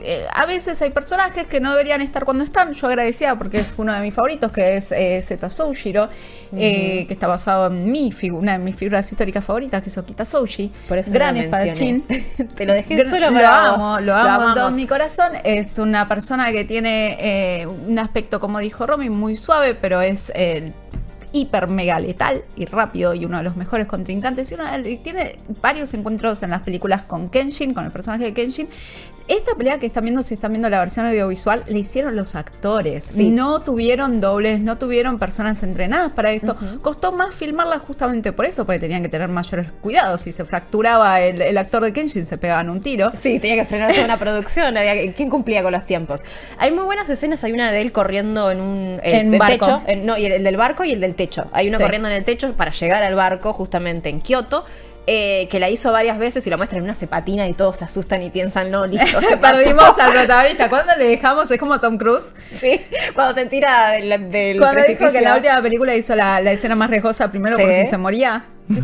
[0.00, 2.72] Eh, a veces hay personajes que no deberían estar cuando están.
[2.72, 6.08] Yo agradecía porque es uno de mis favoritos, que es eh, Zeta Soujiro,
[6.56, 10.24] eh, que está basado en mi una de mis figuras históricas favoritas, que es Okita
[10.24, 10.70] Souji.
[10.88, 12.04] Por eso gran no lo espadachín.
[12.08, 12.48] mencioné.
[12.54, 14.02] Te lo dejé solo lo para amo, vos.
[14.02, 15.32] lo amo con todo mi corazón.
[15.44, 20.30] Es una persona que tiene eh, un aspecto, como dijo Romy, muy suave, pero es
[20.34, 20.72] el
[21.32, 24.52] hiper mega letal y rápido y uno de los mejores contrincantes.
[24.84, 28.68] Y, tiene varios encuentros en las películas con Kenshin, con el personaje de Kenshin.
[29.28, 33.04] Esta pelea que están viendo, si están viendo la versión audiovisual, le hicieron los actores.
[33.04, 33.30] Sí.
[33.30, 36.56] No tuvieron dobles, no tuvieron personas entrenadas para esto.
[36.82, 40.22] Costó más filmarla justamente por eso, porque tenían que tener mayores cuidados.
[40.22, 43.12] Si se fracturaba el, el actor de Kenshin, se pegaban un tiro.
[43.14, 44.76] Sí, tenía que frenar toda una producción.
[44.76, 46.22] Había ¿Quién cumplía con los tiempos?
[46.58, 47.44] Hay muy buenas escenas.
[47.44, 49.66] Hay una de él corriendo en un el- En el barco.
[49.66, 49.82] techo.
[49.86, 51.21] en- no, y el, el del barco y el del techo.
[51.52, 51.82] Hay uno Sí.
[51.84, 54.64] corriendo en el techo para llegar al barco, justamente en Kioto.
[55.08, 57.84] eh, que la hizo varias veces y lo muestran en una cepatina y todos se
[57.84, 60.68] asustan y piensan, no, listo, se Perdimos al protagonista.
[60.68, 61.50] ¿Cuándo le dejamos?
[61.50, 62.32] Es como Tom Cruise.
[62.52, 62.80] Sí,
[63.12, 65.10] cuando se tira del, del Cuando dijo precipicio.
[65.10, 67.62] que en la última película hizo la, la escena más riesgosa primero Sí.
[67.64, 68.44] por si se moría.
[68.68, 68.80] No,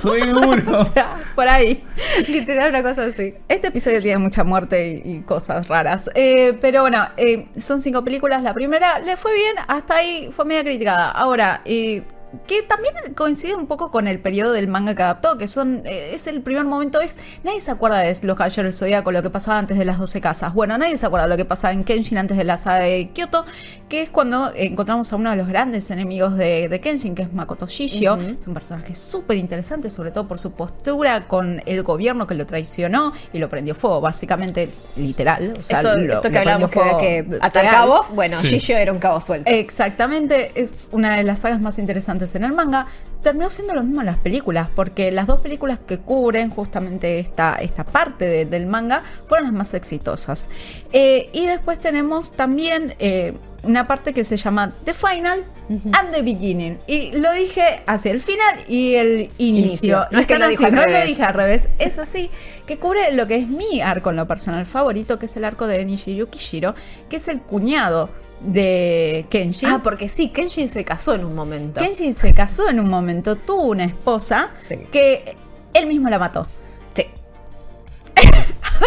[0.00, 0.80] fue duro.
[0.80, 1.84] o sea, por ahí.
[2.28, 3.34] Literal, una cosa así.
[3.48, 6.10] Este episodio tiene mucha muerte y, y cosas raras.
[6.14, 8.42] Eh, pero bueno, eh, son cinco películas.
[8.42, 11.10] La primera le fue bien, hasta ahí fue media criticada.
[11.10, 12.02] Ahora, eh,
[12.46, 16.10] que también coincide un poco con el periodo del manga que adaptó, que son eh,
[16.14, 19.30] es el primer momento, es nadie se acuerda de los Caballeros del Zodíaco, lo que
[19.30, 20.52] pasaba antes de las 12 casas.
[20.52, 23.10] Bueno, nadie se acuerda de lo que pasaba en Kenshin antes de la saga de
[23.14, 23.44] Kyoto,
[23.88, 27.32] que es cuando encontramos a uno de los grandes enemigos de, de Kenshin, que es
[27.32, 28.16] Makoto Shishio.
[28.16, 32.44] Es un personaje súper interesante, sobre todo por su postura con el gobierno que lo
[32.46, 35.54] traicionó y lo prendió fuego, básicamente literal.
[35.58, 38.48] O sea, esto, lo- esto que hablamos que, que atar cabos, bueno, Sí.
[38.48, 39.50] Gigio era un cabo suelto.
[39.50, 42.86] Exactamente, es una de las sagas más interesantes en el manga.
[43.22, 47.56] Terminó siendo lo mismo en las películas, porque las dos películas que cubren justamente esta,
[47.60, 50.48] esta parte de- del manga fueron las más exitosas.
[50.92, 55.44] Eh, y después tenemos también eh, una parte que se llama The Final
[55.92, 56.78] and the Beginning.
[56.86, 59.58] Y lo dije hacia el final y el inicio.
[59.98, 60.06] Inicio.
[60.12, 62.30] No es que lo así, no lo dije al revés, es así,
[62.66, 65.66] que cubre lo que es mi arco en lo personal favorito, que es el arco
[65.66, 66.74] de Nishi Yukishiro,
[67.10, 68.10] que es el cuñado
[68.40, 69.68] de Kenshin.
[69.68, 71.80] Ah, porque sí, Kenshin se casó en un momento.
[71.80, 74.76] Kenshin se casó en un momento, tuvo una esposa Sí.
[74.92, 75.36] que
[75.74, 76.46] él mismo la mató.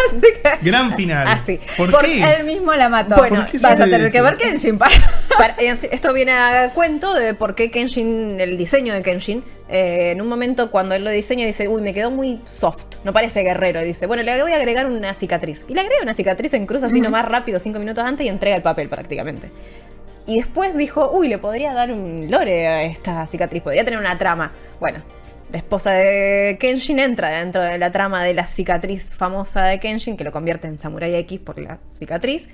[0.08, 1.24] Así que- Gran final.
[1.28, 1.58] Ah, sí.
[1.76, 2.34] ¿Por Porque qué?
[2.34, 3.16] él mismo la mató.
[3.16, 4.94] Bueno, ¿Por qué vas a tener que ver Kenshin para.
[5.38, 10.10] Para- eh, esto viene a cuento de por qué Kenshin, el diseño de Kenshin, eh,
[10.12, 13.40] en un momento cuando él lo diseña dice, uy, me quedó muy soft, no parece
[13.42, 13.80] guerrero.
[13.82, 15.64] Y dice, bueno, le voy a agregar una cicatriz.
[15.68, 18.56] Y le agrega una cicatriz en cruz así nomás rápido, cinco minutos antes, y entrega
[18.56, 19.50] el papel prácticamente.
[20.26, 24.16] Y después dijo, uy, le podría dar un lore a esta cicatriz, podría tener una
[24.18, 24.52] trama.
[24.78, 25.02] Bueno,
[25.52, 30.16] la esposa de Kenshin entra dentro de la trama de la cicatriz famosa de Kenshin,
[30.16, 32.48] que lo convierte en Samurai X por la cicatriz.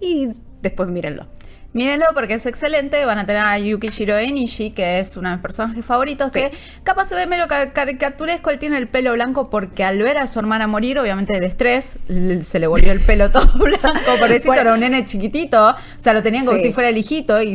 [0.00, 0.28] Y
[0.62, 1.26] después mírenlo.
[1.74, 3.04] Mírenlo porque es excelente.
[3.04, 6.30] Van a tener a Yukishiro Enishi, que es uno de mis personajes favoritos.
[6.32, 6.50] Que
[6.82, 8.48] capaz se ve medio ca- caricaturesco.
[8.50, 11.98] Él tiene el pelo blanco porque al ver a su hermana morir, obviamente del estrés,
[12.42, 13.88] se le volvió el pelo todo blanco.
[14.18, 14.62] Pobrecito, Bueno.
[14.62, 15.70] era un nene chiquitito.
[15.70, 16.64] O sea, lo tenían como Sí.
[16.64, 17.54] si fuera el hijito y,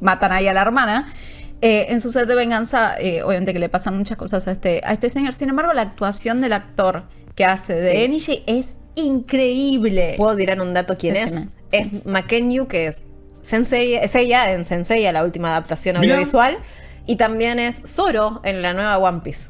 [0.00, 1.10] matan ahí a la hermana.
[1.62, 4.80] Eh, en su set de venganza, eh, obviamente que le pasan muchas cosas a este,
[4.84, 5.34] a este señor.
[5.34, 7.04] Sin embargo, la actuación del actor
[7.34, 7.96] que hace de Sí.
[7.98, 10.14] Enishi es increíble.
[10.16, 11.48] ¿Puedo tirar un dato quién Decime.
[11.70, 11.86] es?
[11.92, 13.04] Es Makenyu, que es
[13.42, 16.14] Sensei, es ella en Sensei, la última adaptación Mirá.
[16.14, 16.58] audiovisual.
[17.06, 19.48] Y también es Zoro en la nueva One Piece.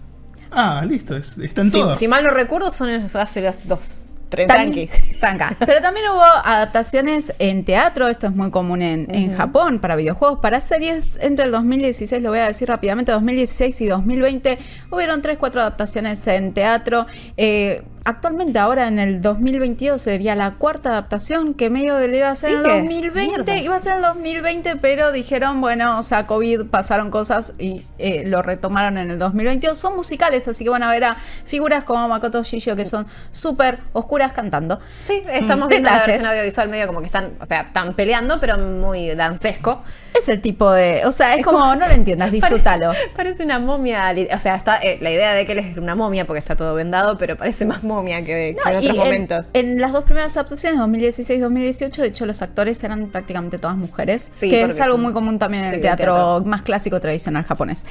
[0.50, 1.98] Ah, listo, es- están Si, todos.
[1.98, 3.94] si mal no recuerdo, son esos- hace las dos.
[4.30, 4.88] Tranqui.
[5.18, 5.56] Tranca.
[5.58, 10.38] Pero también hubo adaptaciones en teatro, esto es muy común en, en Japón, para videojuegos,
[10.40, 11.18] para series.
[11.20, 14.58] Entre el 2016, lo voy a decir rápidamente, 2016 y 2020,
[14.90, 17.06] hubieron 3, 4 adaptaciones en teatro.
[17.36, 22.28] Eh, actualmente, ahora en el 2022, sería la cuarta adaptación que medio que le iba
[22.28, 22.78] a hacer en el Sigue.
[22.80, 23.28] 2020.
[23.44, 23.56] Mierda.
[23.58, 28.24] Iba a ser el 2020, pero dijeron, bueno, o sea, COVID, pasaron cosas y eh,
[28.26, 29.78] lo retomaron en el 2022.
[29.78, 33.78] Son musicales, así que van a ver a figuras como Makoto Shijo que son súper
[33.92, 34.78] oscuras cantando.
[35.02, 35.68] Sí, estamos Mm.
[35.68, 36.06] viendo la Detalles.
[36.16, 39.82] versión audiovisual medio como que están, o sea, están peleando, pero muy dancesco.
[40.18, 41.02] Es el tipo de.
[41.06, 42.88] O sea, es, como, no lo entiendas, disfrútalo.
[42.88, 44.12] Pare- Parece una momia.
[44.34, 46.74] O sea, está eh, la idea de que él es una momia porque está todo
[46.74, 49.50] vendado, pero parece más momia que, que en No, otros momentos.
[49.52, 54.50] En, las dos primeras adaptaciones, 2016-2018, de hecho, los actores eran prácticamente todas mujeres, Sí,
[54.50, 56.42] que es algo muy común también en sí, el teatro.
[56.44, 57.84] más clásico tradicional japonés.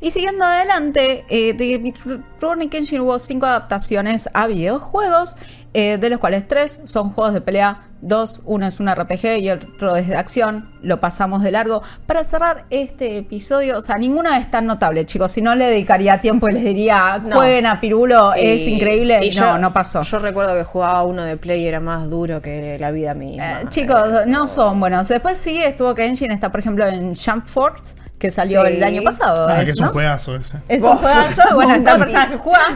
[0.00, 1.94] Y siguiendo adelante, eh, de
[2.40, 5.36] Rurouni Kenshin hubo cinco adaptaciones a videojuegos,
[5.78, 7.82] eh, de los cuales tres son juegos de pelea.
[8.00, 10.70] Dos, uno es un RPG y otro es de acción.
[10.80, 11.82] Lo pasamos de largo.
[12.06, 15.32] Para cerrar este episodio, o sea, ninguna es tan notable, chicos.
[15.32, 17.36] Si no, le dedicaría tiempo y les diría, No.
[17.36, 19.18] jueguen a Pirulo, es increíble.
[19.22, 20.00] y no, yo- no pasó.
[20.02, 23.62] Yo recuerdo que jugaba uno de Play y era más duro que la vida misma.
[23.62, 25.08] Eh, chicos, no son buenos.
[25.08, 28.72] Después sí estuvo Kenshin, está por ejemplo en Jump Force, que salió Sí.
[28.74, 29.46] el año pasado.
[29.48, 29.86] Ah, es, que es ¿no?
[29.88, 30.58] un juegazo ese.
[30.68, 31.42] Es un juegazo.
[31.54, 32.12] Bueno, está el goti.
[32.12, 32.66] personaje que juega.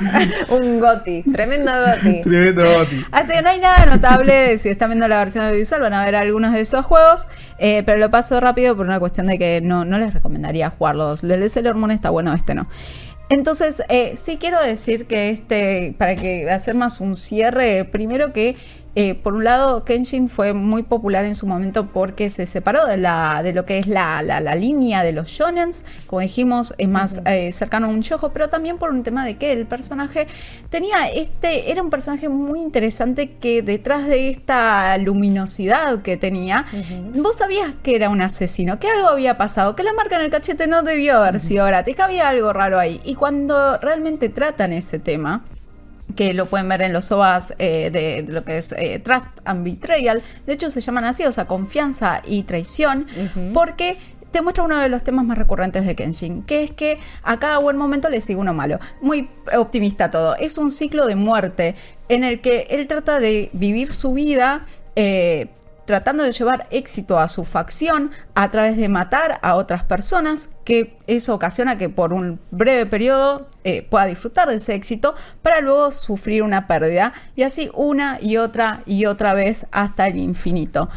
[0.51, 2.20] Un goti, tremendo goti.
[2.22, 3.05] Tremendo Goti.
[3.11, 4.59] Así que no hay nada notable.
[4.59, 7.26] Si están viendo la versión audiovisual, van a ver algunos de esos juegos.
[7.59, 11.22] Eh, pero lo paso rápido por una cuestión de que no, no les recomendaría jugarlos.
[11.22, 12.68] El de Sailor Moon está bueno, este no.
[13.30, 18.57] Entonces, eh, sí quiero decir que este, para que hacer más un cierre, primero que
[18.97, 22.97] eh, por un lado Kenshin fue muy popular en su momento porque se separó de,
[22.97, 26.88] la, de lo que es la, la- la línea de los shonens, como dijimos, es
[26.88, 30.26] más eh, cercano a un shojo, pero también por un tema de que el personaje
[30.70, 36.66] tenía este, era un personaje muy interesante que detrás de esta luminosidad que tenía,
[37.14, 40.30] vos sabías que era un asesino, que algo había pasado, que la marca en el
[40.30, 43.01] cachete no debió haber sido gratis, que había algo raro ahí.
[43.05, 45.45] Y cuando realmente tratan ese tema,
[46.14, 49.30] que lo pueden ver en los OVAs eh, de, de lo que es eh, Trust
[49.44, 50.22] and Betrayal.
[50.46, 53.06] De hecho, se llaman así, o sea, confianza y traición,
[53.52, 53.96] porque
[54.30, 57.58] te muestra uno de los temas más recurrentes de Kenshin, que es que a cada
[57.58, 58.78] buen momento le sigue uno malo.
[59.00, 60.36] Muy optimista todo.
[60.36, 61.74] Es un ciclo de muerte
[62.08, 64.66] en el que él trata de vivir su vida.
[64.96, 65.48] eh,
[65.91, 70.97] tratando de llevar éxito a su facción a través de matar a otras personas, que
[71.09, 75.91] eso ocasiona que por un breve periodo eh, pueda disfrutar de ese éxito para luego
[75.91, 80.88] sufrir una pérdida y así una y otra y otra vez hasta el infinito.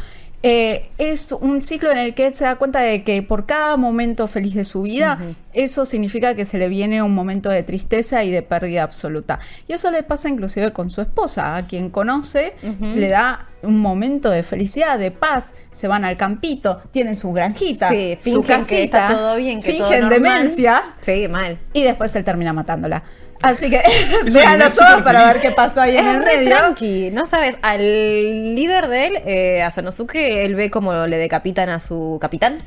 [0.46, 3.78] Eh, es un ciclo en el que él se da cuenta de que por cada
[3.78, 5.18] momento feliz de su vida,
[5.54, 9.38] eso significa que se le viene un momento de tristeza y de pérdida absoluta.
[9.68, 14.28] Y eso le pasa inclusive con su esposa, a quien conoce, le da un momento
[14.28, 19.04] de felicidad, de paz, se van al campito, tienen su granjita, Sí, su que casita,
[19.04, 21.58] está todo bien, que fingen demencia Sí, mal.
[21.72, 23.02] y después él termina matándola.
[23.44, 25.34] Así que ojos súper para feliz.
[25.34, 26.56] ver qué pasó ahí en Es el re medio.
[26.56, 31.68] tranqui, no sabes, al líder de él, eh, a Sanosuke, él ve como le decapitan
[31.68, 32.62] a su capitán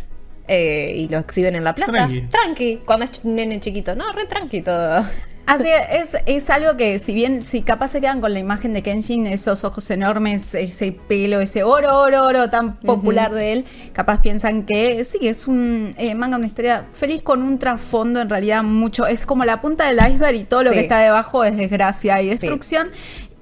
[0.48, 1.92] eh, y lo exhiben en la plaza.
[1.92, 2.22] Tranqui.
[2.28, 5.04] Tranqui, cuando es nene chiquito, no, re tranqui todo.
[5.48, 8.74] Así que es, es algo que si bien, si capaz se quedan con la imagen
[8.74, 13.66] de Kenshin, esos ojos enormes, ese pelo, ese oro, oro, oro tan popular de él,
[13.94, 18.30] capaz piensan que sí, es un eh, manga, una historia feliz con un trasfondo en
[18.30, 20.76] realidad mucho, es como la punta del iceberg y todo lo Sí.
[20.76, 22.90] que está debajo es desgracia y destrucción.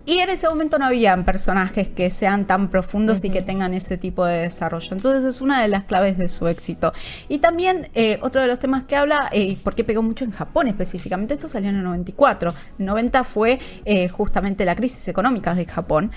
[0.06, 3.97] Y en ese momento no habían personajes que sean tan profundos y que tengan ese
[3.97, 4.89] tipo de desarrollo.
[4.91, 6.93] Entonces es una de las claves de su éxito.
[7.28, 10.68] Y también eh, otro de los temas que habla, eh, porque pegó mucho en Japón
[10.68, 12.53] específicamente, esto salió en el 94.
[12.78, 16.12] 90 fue eh, justamente la crisis económica de Japón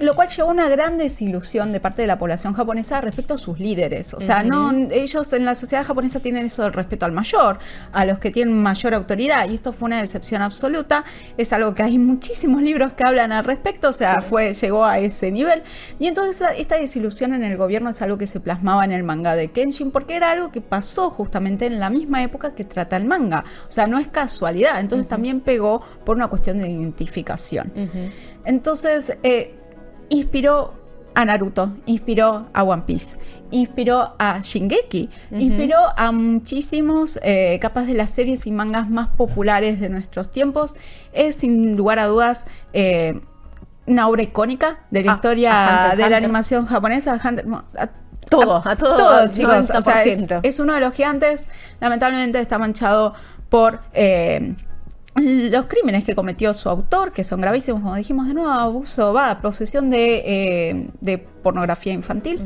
[0.00, 3.38] lo cual llevó a una gran desilusión de parte de la población japonesa respecto a
[3.38, 4.14] sus líderes.
[4.14, 7.58] O sea, no, ellos en la sociedad japonesa tienen eso del respeto al mayor,
[7.92, 11.04] a los que tienen mayor autoridad, y esto fue una decepción absoluta.
[11.36, 14.98] Es algo que hay muchísimos libros que hablan al respecto, o sea, fue, llegó a
[14.98, 15.62] ese nivel.
[15.98, 19.34] Y entonces esta desilusión en el gobierno es algo que se plasmaba en el manga
[19.34, 23.04] de Kenshin, porque era algo que pasó justamente en la misma época que trata el
[23.04, 23.44] manga.
[23.66, 24.80] O sea, no es casualidad.
[24.80, 27.72] Entonces también pegó por una cuestión de identificación.
[28.44, 29.57] Entonces, eh,
[30.08, 30.74] inspiró
[31.14, 33.18] a Naruto, inspiró a One Piece,
[33.50, 39.80] inspiró a Shingeki, inspiró a muchísimos eh, capas de las series y mangas más populares
[39.80, 40.76] de nuestros tiempos.
[41.12, 43.20] Es sin lugar a dudas eh,
[43.86, 47.18] una obra icónica de la historia de la animación japonesa.
[48.28, 49.70] todo, a, todo, chicos.
[50.44, 51.48] es, uno de los gigantes.
[51.80, 53.14] Lamentablemente está manchado
[53.48, 54.54] por eh,
[55.22, 59.40] los crímenes que cometió su autor, que son gravísimos, como dijimos de nuevo, abuso, va,
[59.40, 62.40] posesión de, eh, de pornografía infantil,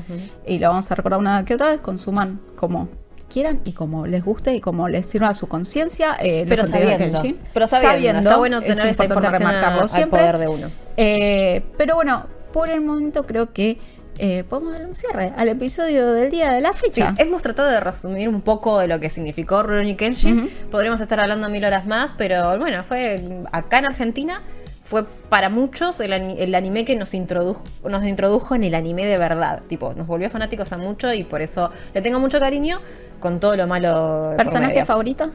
[0.47, 2.89] y lo vamos a recordar una que otra vez, consuman como
[3.33, 6.17] quieran y como les guste y como les sirva a su conciencia.
[6.21, 7.23] Eh, pero, sabiendo,
[7.55, 10.21] pero sabiendo, está bueno tener esa información remarcarlo siempre.
[10.21, 10.71] poder de uno.
[10.97, 13.79] Eh, pero bueno, por el momento creo que
[14.19, 17.15] eh, podemos dar un cierre al episodio del día de la fecha.
[17.19, 20.51] hemos tratado de resumir un poco de lo que significó Rurouni Kenshin.
[20.71, 24.43] Podríamos estar hablando mil horas más, pero bueno, fue acá en Argentina.
[24.83, 29.63] Fue para muchos el, anime que nos introdujo, nos introdujo en el anime de verdad.
[29.69, 32.81] Tipo, nos volvió fanáticos a mucho y por eso le tengo mucho cariño
[33.21, 34.35] con todo lo malo.
[34.37, 35.31] ¿Personaje favorito?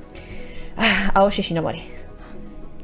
[0.75, 2.06] Ah, Aoshi Shinomori.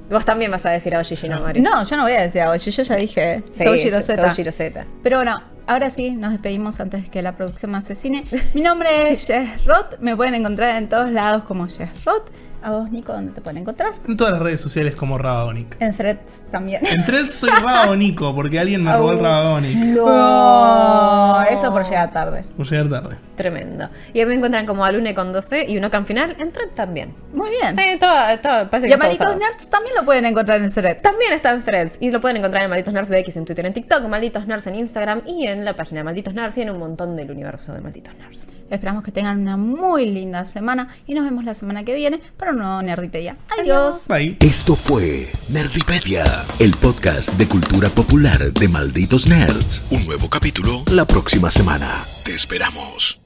[0.10, 1.62] Vos también vas a decir Aoshi Shinomori.
[1.62, 4.86] No, yo no voy a decir Aoshi, yo ya dije sí, Rosetta.
[5.02, 8.26] Pero bueno, ahora sí, nos despedimos antes de que la producción me asesine.
[8.54, 12.30] Mi nombre es Jess Roth, me pueden encontrar en todos lados como Jess Roth.
[12.64, 13.92] A vos, Nico, ¿dónde te pueden encontrar?
[14.08, 15.76] En todas las redes sociales como Rabagonic.
[15.82, 16.82] En Threads también.
[16.86, 19.76] En Threads soy Rabagonico porque alguien me robó el Rabagonic.
[19.76, 21.44] No.
[21.44, 22.46] eso por llegar tarde.
[22.56, 23.18] Por llegar tarde.
[23.36, 23.90] Tremendo.
[24.14, 27.14] Y ahí me encuentran como Alune con 12 y uno can final en Threads también.
[27.34, 27.78] Muy bien.
[27.78, 31.02] Eh, todo, todo, y a Malditos Nerds también lo pueden encontrar en Threads.
[31.02, 31.98] También está en Threads.
[32.00, 34.76] Y lo pueden encontrar en Malditos Nerds BX en Twitter, en TikTok, Malditos Nerds en
[34.76, 37.82] Instagram y en la página de Malditos Nerds y en un montón del universo de
[37.82, 38.48] Malditos Nerds.
[38.70, 42.53] Esperamos que tengan una muy linda semana y nos vemos la semana que viene para
[42.54, 43.38] un nuevo Nerdipedia.
[43.60, 44.08] Adiós.
[44.08, 44.38] Bye.
[44.40, 46.24] Esto fue Nerdipedia,
[46.60, 49.82] el podcast de cultura popular de Malditos Nerds.
[49.90, 51.90] Un nuevo capítulo la próxima semana.
[52.24, 53.23] Te esperamos.